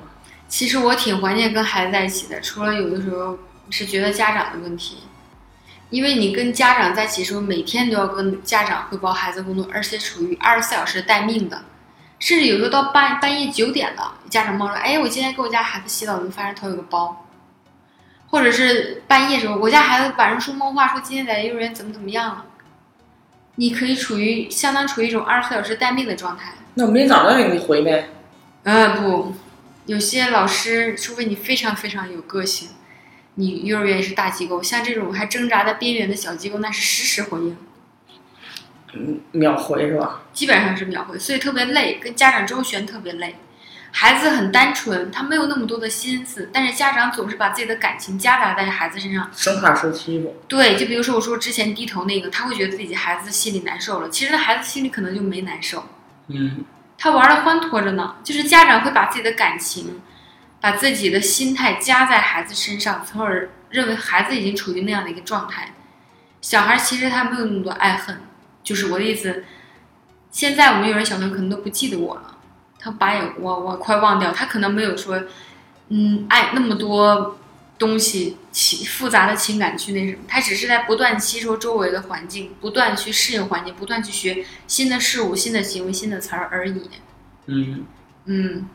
[0.48, 3.38] 其实我挺怀念跟孩子在一起的，除了有的时候
[3.70, 5.04] 是觉得家长的问题，
[5.88, 11.62] 因为你跟家长在一起的时候，每天都要跟家长汇报孩子工作，而且处于二十四小时待命的，
[12.18, 17.24] 甚至有时候到半半夜九点了，家长冒出来，哎，我今天给我家孩子洗澡，怎么发现头有个包？
[18.26, 22.46] 或者是半夜时候，我家孩子晚上说梦话，说今天在幼儿园怎么怎么样了，
[23.54, 26.54] 你可以处于相当处于一种二十四小时待命的状态。
[26.74, 28.08] 那我明天早上给你回呗。
[28.64, 29.34] 啊，不，
[29.86, 32.70] 有些老师，除非你非常非常有个性，
[33.34, 37.56] 你幼儿园也是大机构，像这种还挣扎在边缘的小机构，那是实时回应，
[38.94, 40.22] 嗯，秒回是吧？
[40.32, 43.36] 基本上是秒回，所以特别累，跟家长周旋特别累。
[43.94, 49.30] 孩子很单纯，他没有那么多的心思，但是家长总是把自己的感情夹杂在孩子身上。
[49.36, 50.34] 生怕受欺负。
[50.48, 55.84] 对，就比如说我说之前低头那个，他会觉得自己孩子心里难受了，其实那孩子心里可能就没难受。
[56.28, 56.64] 嗯，
[56.96, 60.00] 他玩的欢脱着呢，就是家长会把自己的感情，
[60.60, 65.74] 把自己的心态加在孩子身上，从而认为孩子已经处于那样的一个状态。
[66.40, 68.20] 小孩其实他没有那么多爱恨，
[68.62, 69.44] 就是我的意思。
[70.30, 72.38] 现在我们有人小朋友可能都不记得我了，
[72.78, 75.22] 他把也我我快忘掉，他可能没有说，
[75.88, 77.38] 嗯，爱那么多
[77.82, 86.90] 东西情复杂的情感去那什么，他只是在不断吸收周围的环境，不断去适应环境，不断去学新的事物、新的行为、新的词儿而已。
[87.46, 87.84] 嗯，
[88.26, 88.68] 嗯，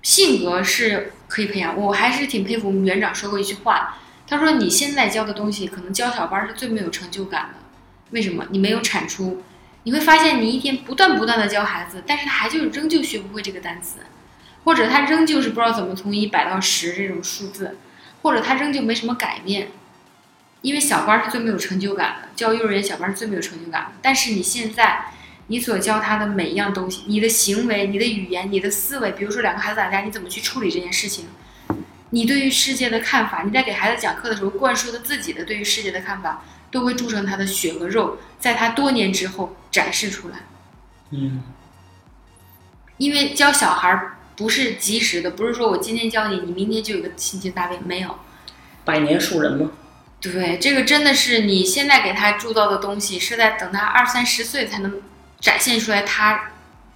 [0.00, 7.58] 性格是可以培养，我还是挺佩服我们园长说过一句话，他说你现在教的东西，可能教小班儿是最没有成就感的，
[8.12, 8.46] 为什么？
[8.50, 9.42] 你没有产出，
[9.82, 13.98] 你会发现你一天不断不断的教孩子，但是他还就仍旧学不会这个单词，
[14.62, 17.76] 或者他仍旧是不知道怎么从一百到十这种数字，
[18.26, 19.68] 或者他仍旧没什么改变。
[20.62, 23.92] 因为小班儿是最没有成就感的，教幼儿园小班儿是最没有成就感的。
[24.02, 25.12] 但是你现在，
[25.46, 31.26] 你所教他的每一样东西，你的行为、你的语言、你的思维，比如说两个孩子打架，你怎么去处理这件事情？
[32.10, 40.38] 你对于世界的看法，你在给孩子讲课的时候灌输的自己的对于世界的看法，都会铸成他的血和肉，在他多年之后展示出来。
[41.10, 41.44] 嗯
[42.96, 48.18] 因为教小孩儿不是及时的，不是说我今天教你，你明天就有个心情大变，没有。
[48.84, 49.70] 百年树人吗，
[50.20, 55.02] 对，这个真的是你现在给他铸造的东西，是在等他二三十岁才能
[55.40, 56.02] 展现出来。
[56.02, 56.50] 他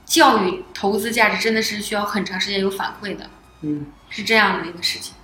[0.05, 3.31] 教育投资价值真的是需要很长时间有反馈的，
[3.63, 5.15] 嗯是这样的一个事情。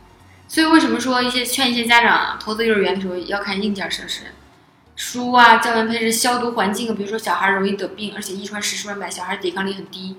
[0.49, 4.23] 所以为什么说一些劝一些家长啊投资幼儿园的时候要看硬件设施，
[4.95, 10.17] 书啊、教员配置、消毒环境，比如说小孩容易得病，而且一传十，十传百，小孩抵抗力很低。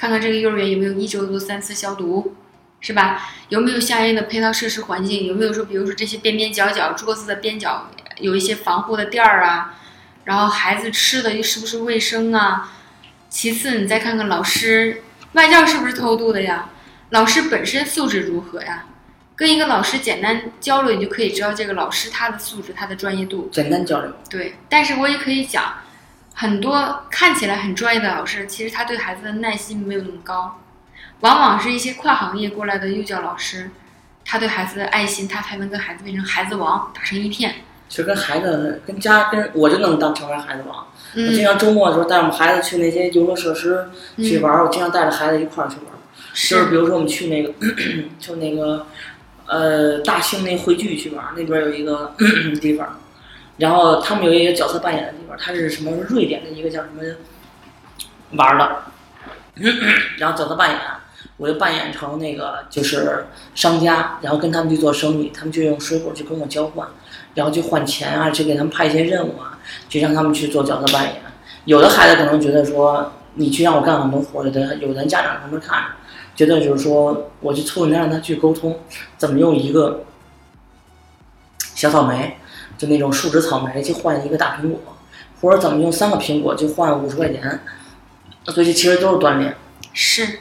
[0.00, 2.34] 看看这个幼儿园有没有一周做三次消毒，
[2.80, 3.30] 是吧？
[3.50, 5.26] 有没有相应的配套设施环境？
[5.26, 9.78] 有没有说，比如说这些边边角角桌子的边角有一些防护的垫儿啊？
[10.24, 12.72] 然后孩子吃的又是不是卫生啊？
[13.28, 15.02] 其次，你再看看老师
[15.34, 16.70] 外教是不是偷渡的呀？
[17.10, 18.86] 老师本身素质如何呀？
[19.36, 23.50] 跟一个老师简单交流，你就可以知道这个老师他的素质、他的专业度。
[23.52, 25.74] 简单交流，对，但是我也可以讲，
[26.40, 30.58] 很多看起来很专业的老师，其实他对孩子的耐心没有那么高，
[31.20, 33.68] 往往是一些跨行业过来的幼教老师，
[34.24, 37.56] 他对孩子的爱心，他才能跟孩子变成孩子王，打成一片。
[37.90, 40.86] 其实跟孩子跟家跟我就能当成为孩子王。
[41.14, 45.98] 我经嗯，常周末的时候带我们孩子去那些游乐设施去玩儿，我经常带着孩子一块儿去玩儿。
[46.32, 47.52] 就是比，如说我们去那个，
[48.18, 48.86] 就那个，
[49.44, 52.14] 呃，大兴那汇聚去玩儿，那边有一个
[52.62, 52.99] 地方，
[53.60, 57.02] 然后他们有一个角色扮演的地方，他是什么瑞典的一个叫什么
[58.32, 58.82] 玩的，
[60.18, 60.80] 然后角色扮演，
[61.36, 66.88] 我就扮演成那个就是商家，然后跟他们去做生意，他们就用水果去跟我交换，
[67.34, 69.58] 然后去换钱啊，去给他们派一些任务啊，
[69.88, 71.16] 去让他们去做角色扮演。
[71.66, 75.86] 有的孩子可能觉得说，你去让我干很多活儿，有的有的家长可能看着，
[76.34, 78.80] 觉得就是说，我去促进他让他去沟通，
[79.18, 80.04] 怎么用一个
[81.74, 82.38] 小草莓，
[82.80, 84.80] 就那种树脂草莓去换一个大苹果，
[85.42, 87.60] 或者怎么用三个苹果就换五十块钱，
[88.46, 89.54] 所以这其实都是锻炼。
[89.92, 90.38] 是，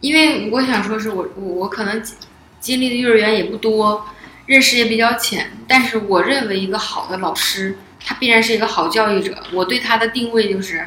[0.00, 2.16] 因为我想说是我我我可能经
[2.60, 4.06] 经历的幼儿园也不多，
[4.46, 9.36] 认识也比较浅，但是我认为一个好的老师，他必然是一个好教育者。
[9.52, 10.86] 我对他的定位就是，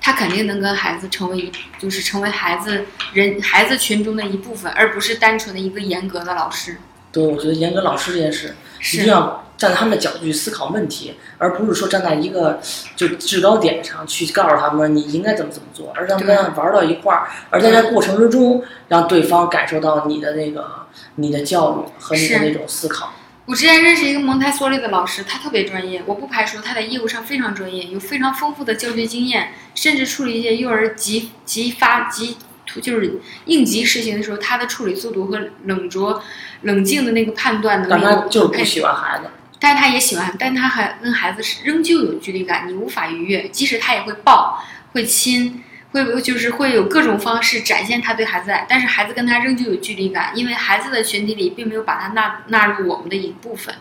[0.00, 6.76] 他肯定能跟孩子成为一，就是成为孩子人孩子群中的一部分，而不是单纯的一个严格的老师。
[7.10, 12.60] 对，我觉得严格老师这件事，一是定要站在他们的角度去思考问题，而不是说站在一个
[12.96, 20.86] 就制高点上去告诉他们你应该怎么怎么做，而让他们玩到一块儿，而在这过程之中，让对方感受到你的那个
[21.16, 23.12] 你的教育和你的那种思考。
[23.44, 36.22] 我之前认识一个蒙台梭利的老师，他特别专业，我不排除他在业务上非常专业，有非常丰富的教学经验，甚至处理一些幼儿急急发急突就是应急事情的时候，他的处理速度和冷着
[36.62, 39.24] 冷静的那个判断能力，他就是不喜欢孩子，
[39.62, 43.46] 但是他也喜欢，但他还跟孩子是仍旧有距离感，你无法逾越。
[43.50, 44.60] 即使他也会抱、
[44.92, 53.72] 会亲、会就是会有各种方式展现他对孩子的爱，但是孩子跟他仍旧有距离感，因为孩子的群体里并没有把他纳纳入我们的一部分。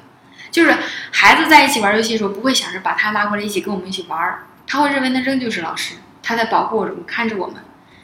[0.51, 0.75] 就是
[1.11, 7.55] 孩子在一起玩游戏的时候，不会想着把他拉过来一起跟我们一起玩儿，他会认为那仍旧是老师，他在保护我们、看着我们，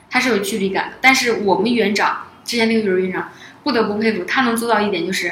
[0.09, 0.97] 他是有距离感的。
[0.99, 3.29] 但是我们园长之前那个幼儿园长，
[3.63, 5.31] 不得不佩服，他能做到一点就是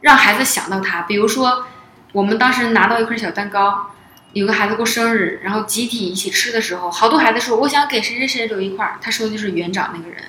[0.00, 1.68] 让孩子想到他，比如说。
[2.16, 3.90] 我们当时拿到一块小蛋糕，
[4.32, 10.22] 有个孩子过生日，然后集体一起吃的时候，好多孩子说我想给谁谁谁留一块儿，他说的就是园长那个人，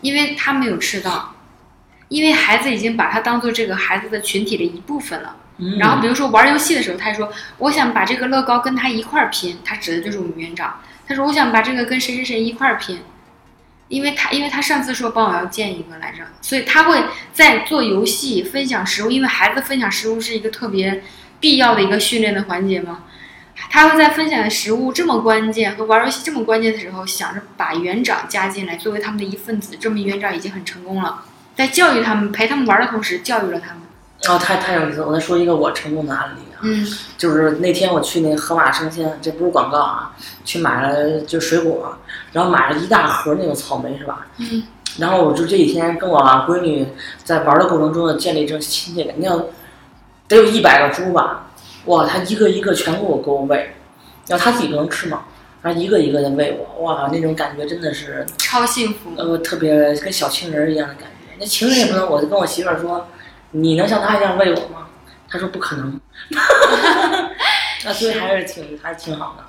[0.00, 1.34] 因为他没有吃到，
[2.08, 5.36] 因为孩子已经把他当做这个孩子的群体的一部分了。
[5.58, 10.80] 嗯然后比如说玩游戏的时候，他还说我想把这个乐高跟他一块儿拼，他指的就是我们园长。
[11.06, 13.00] 他说我想把这个跟谁谁谁一块儿拼，
[13.88, 17.02] 因为他因为他上次说帮我要建一个来着，所以他会
[17.32, 21.02] 在做游戏分享食物，因为孩子分享食物是一个特别
[21.40, 23.04] 必要的一个训练的环节嘛。
[23.70, 31.22] 他会在分享的食物这么关键和玩游戏这么关键的时候，想着把园长加进来，作为他们的一份子，证明园长已经很成功了，
[31.54, 33.82] 在教育他们、陪他们玩的同时，教育了他们。
[34.28, 35.06] 哦，太太有意思了！
[35.08, 36.86] 我再说一个我成功的案例啊，嗯
[37.18, 40.14] 就是那天我去那个盒马生鲜，这不是广告啊，
[40.44, 41.98] 去买了就水果，
[42.32, 44.26] 然后买了一大盒那种草莓是吧？
[44.38, 44.62] 嗯
[44.98, 46.86] 然后我就这几天跟我闺女
[47.24, 49.14] 在玩的过程中呢，建立这种亲切感。
[49.16, 49.42] 你要
[50.28, 51.46] 得有一百个猪吧，
[51.86, 53.74] 哇，她一个一个全给我给我喂，
[54.28, 55.24] 然后她自己不能吃嘛，
[55.62, 59.14] 然后一个一个的喂我，哇，那种感觉真的是超幸福。
[59.16, 61.36] 呃特别跟小情人一样的感觉。
[61.40, 63.06] 那情人也不能，我就跟我媳妇儿说，
[63.52, 64.88] 你能像她一样喂我吗？
[65.30, 65.98] 他说不可能。
[67.86, 69.44] 那所以还是挺还是挺好的。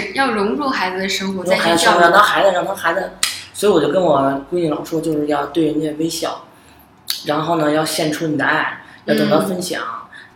[0.00, 3.12] 是要融入孩子的生活，再让孩子让他孩子，
[3.52, 6.44] 所以我就跟我闺女老说，就是要对人家微笑，
[7.26, 9.82] 然后呢要献出你的爱，要懂得分享，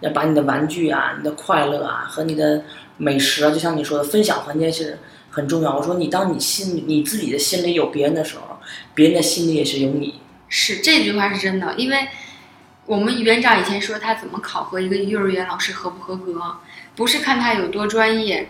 [0.01, 2.63] 要把你的玩具啊、你的快乐啊和你的
[2.97, 4.99] 美食啊，就像你说的，分享环节是
[5.31, 5.77] 很重要。
[5.77, 8.59] 我说你当你心里你自己的心里有别人的时候，
[8.95, 10.21] 别人的心里也是有你。
[10.49, 12.09] 是这句话是真的，因为
[12.87, 16.57] 我们园长以前说他怎么考核一个幼儿园老师合不合格，
[16.97, 18.49] 不是看他有多专业，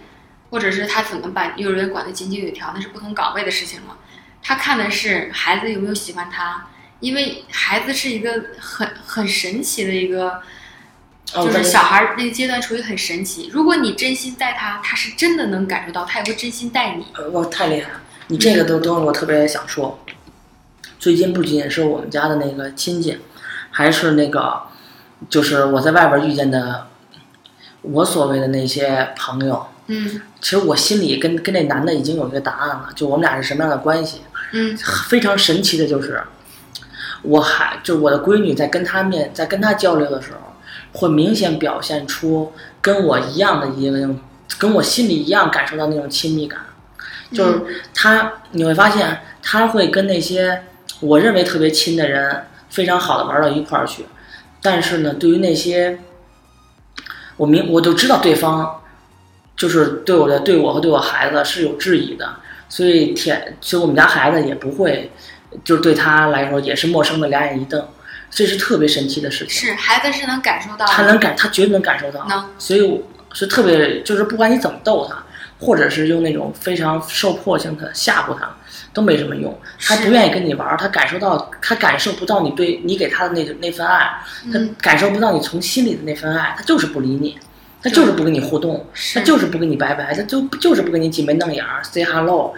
[0.51, 3.97] 或者是他怎么把幼儿园管得井井有条，那是不同岗位的事情了。
[4.43, 6.69] 他看的是孩子有没有喜欢他，
[7.01, 10.41] 因为孩子是一个很很神奇的一个，
[11.35, 13.51] 哦就是小孩儿那个阶段处于很神奇。
[13.53, 17.07] 如果你真心待他，他是真的能感受到，他也会真心待你。
[17.15, 18.01] 呃，我太厉害了！
[18.29, 19.99] 你这个都都我特别想说。
[20.99, 23.19] 最近不仅仅是我们家的那个亲戚，
[23.71, 24.63] 还是那个，
[25.29, 26.89] 就是我在外边遇见的，
[27.83, 29.67] 我所谓的那些朋友。
[29.89, 34.23] 嗯其实我心里跟跟那男的已经有一个答案了，就我们俩是什么样的关系。
[34.53, 34.75] 嗯
[35.09, 36.23] 非常神奇的就是，
[37.23, 40.39] 我还就是我的闺女在跟他面在跟他交流的时候，
[40.93, 44.19] 会明显表现出跟我一样的一个那种，
[44.59, 46.61] 跟我心里一样感受到那种亲密感。
[47.31, 50.65] 就是他，你会发现他会跟那些
[51.01, 54.07] 我认为特别亲的人非常好的玩到一块儿去，
[54.63, 55.99] 但是呢，对于那些
[57.37, 58.81] 我明我就知道对方
[59.59, 62.37] 就是对我的对我和对我孩子是有质疑的，
[62.69, 65.11] 所以天，所以我们家孩子也不会，
[65.65, 67.85] 就是对他来说也是陌生的，两眼一瞪，
[68.31, 69.69] 这是特别神奇的事情。
[69.69, 73.03] 是孩子是能感受到，他能感，他绝对能感受到，能所以我
[73.33, 75.17] 是特别，就是不管你怎么逗他，
[75.59, 78.49] 或者是用那种非常受迫性的吓唬他，
[78.93, 79.59] 都没什么用。
[79.81, 84.09] 他不愿意跟你玩儿，他感受到，他感受不到你对你给他的那那份爱，
[84.53, 87.37] 他嗯感受不到你从心里的那份爱，他就是不理你，
[87.83, 92.53] 他就是不跟你互动，他就是不跟你拜拜，他就就是不跟你挤眉弄眼儿，say hello，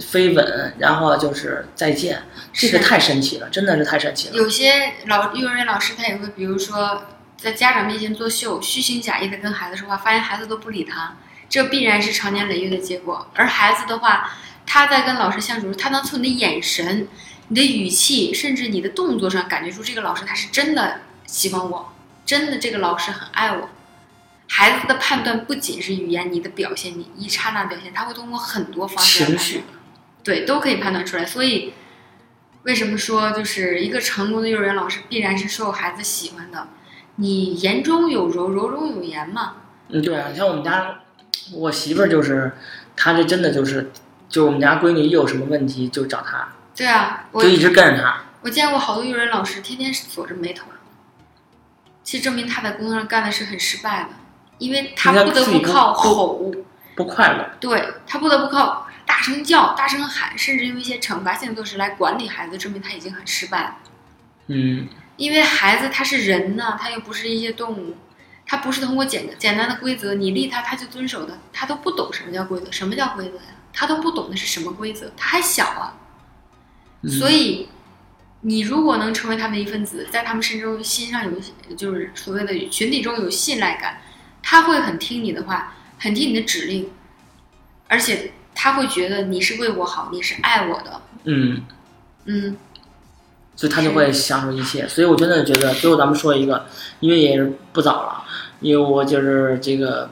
[0.00, 2.22] 飞吻，然后就是再见，
[2.52, 4.34] 这个是太神奇了，真的是太神奇了。
[4.36, 7.06] 有些老幼儿园老师他也会，比如说
[7.38, 11.16] 在家长面前作秀，虚情假意的跟孩子说话，发现孩子都不理他，
[11.48, 13.28] 这必然是长年累月的结果。
[13.34, 14.30] 而孩子的话，
[14.66, 17.08] 他在跟老师相处时，他能从你的眼神、
[17.48, 21.92] 你的语气，甚至你的动作上感觉出这个老师他是真的喜欢我，
[22.26, 23.70] 真的这个老师很爱我。
[24.48, 29.40] 孩子的判断不仅是语言，你的表现，你一刹那表现，他会通过很多方式来
[30.22, 31.24] 对，都可以判断出来。
[31.24, 31.74] 所以，
[32.62, 36.68] 为什么说就是一个成功的幼儿园老师必然是受孩子喜欢的？
[37.16, 39.56] 你言中有柔，柔中有言嘛。
[39.88, 41.00] 嗯，对啊，像我们家
[41.52, 42.52] 我媳妇儿就是，
[42.96, 43.90] 她这真的就是，
[44.28, 48.22] 就我们家闺女一有什么问题就找她，对啊，我就一直跟着她。
[48.42, 50.66] 我见过好多幼儿园老师天天锁着眉头，
[52.02, 54.10] 其实证明他在工作上干的是很失败的，
[54.58, 56.52] 因为他不得不不靠不吼，
[56.94, 63.76] 不快乐，对他不得不靠大声叫、大声喊，甚至用一些惩罚性的措施来管理孩子，证明他已经很失败了。
[64.48, 67.96] 嗯，因为孩子他是人呢，他又不是一些动物，
[68.46, 73.54] 他不是通过简简单的规则你立他他就遵守的，他都不懂什么叫规则，什么叫规则呀？
[73.72, 75.98] 他都不懂的是什么规则，他还小啊，
[77.02, 77.68] 嗯所以
[78.40, 84.00] 你如果能成为他们的一份子，在他们身中心上有就是所谓的群体中有信赖感，
[84.48, 86.88] 他会很听你的话，很听你的指令，
[87.88, 91.62] 而且他会觉得你是为我好，你是爱我的，嗯，
[92.26, 92.56] 嗯，
[93.56, 94.86] 所以他就会享受一切。
[94.86, 96.64] 所以我真的觉得，最后咱们说一个，
[97.00, 98.24] 因为也是不早了，
[98.60, 100.08] 因为我就是这个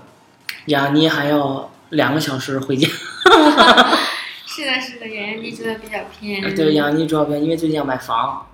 [0.67, 2.89] 雅妮还要两个小时回家。
[4.45, 8.45] 是的，是的，圆圆地住的比较偏，对，雅妮主要因为最近要买房，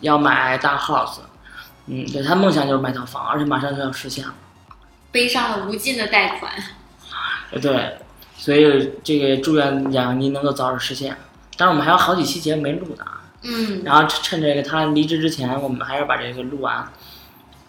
[0.00, 1.18] 要买大 house，
[1.84, 4.34] 嗯，对，他梦想就是买套房，而且马上就要实现了。
[5.10, 6.52] 背上了无尽的贷款。
[7.52, 7.98] 呃 对，
[8.36, 11.16] 所以这个祝愿雅妮能够早日实现。
[11.56, 13.22] 当然，我们还有好几期节目没录呢啊。
[13.42, 16.88] 嗯，然后趁趁这个他离职之前，我们还是把这个录完。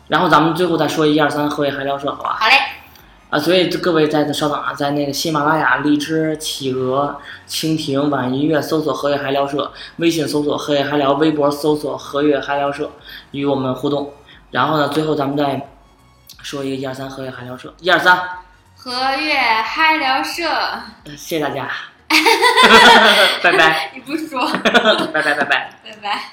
[0.07, 2.37] 然后咱们最后再说一二三，河野海聊社，好吧？
[2.39, 2.53] 好嘞，
[3.29, 12.91] 啊，所以各位在稍等啊，在那个喜马拉雅、荔枝、企鹅、蜻蜓、网易音乐搜索“河野海聊社”，微信搜索“河野海聊”，微博搜索“河野海聊社”，
[13.31, 14.11] 与我们互动。
[14.49, 15.68] 然后呢，最后咱们再
[16.49, 18.19] 说一个一二三，和悦嗨聊社，一二三，
[18.75, 20.49] 和悦嗨聊社，
[21.03, 21.69] 呃谢谢大家，
[23.43, 24.51] 拜拜，你不说，
[25.13, 25.69] 拜拜，拜拜。
[25.83, 26.23] 拜拜。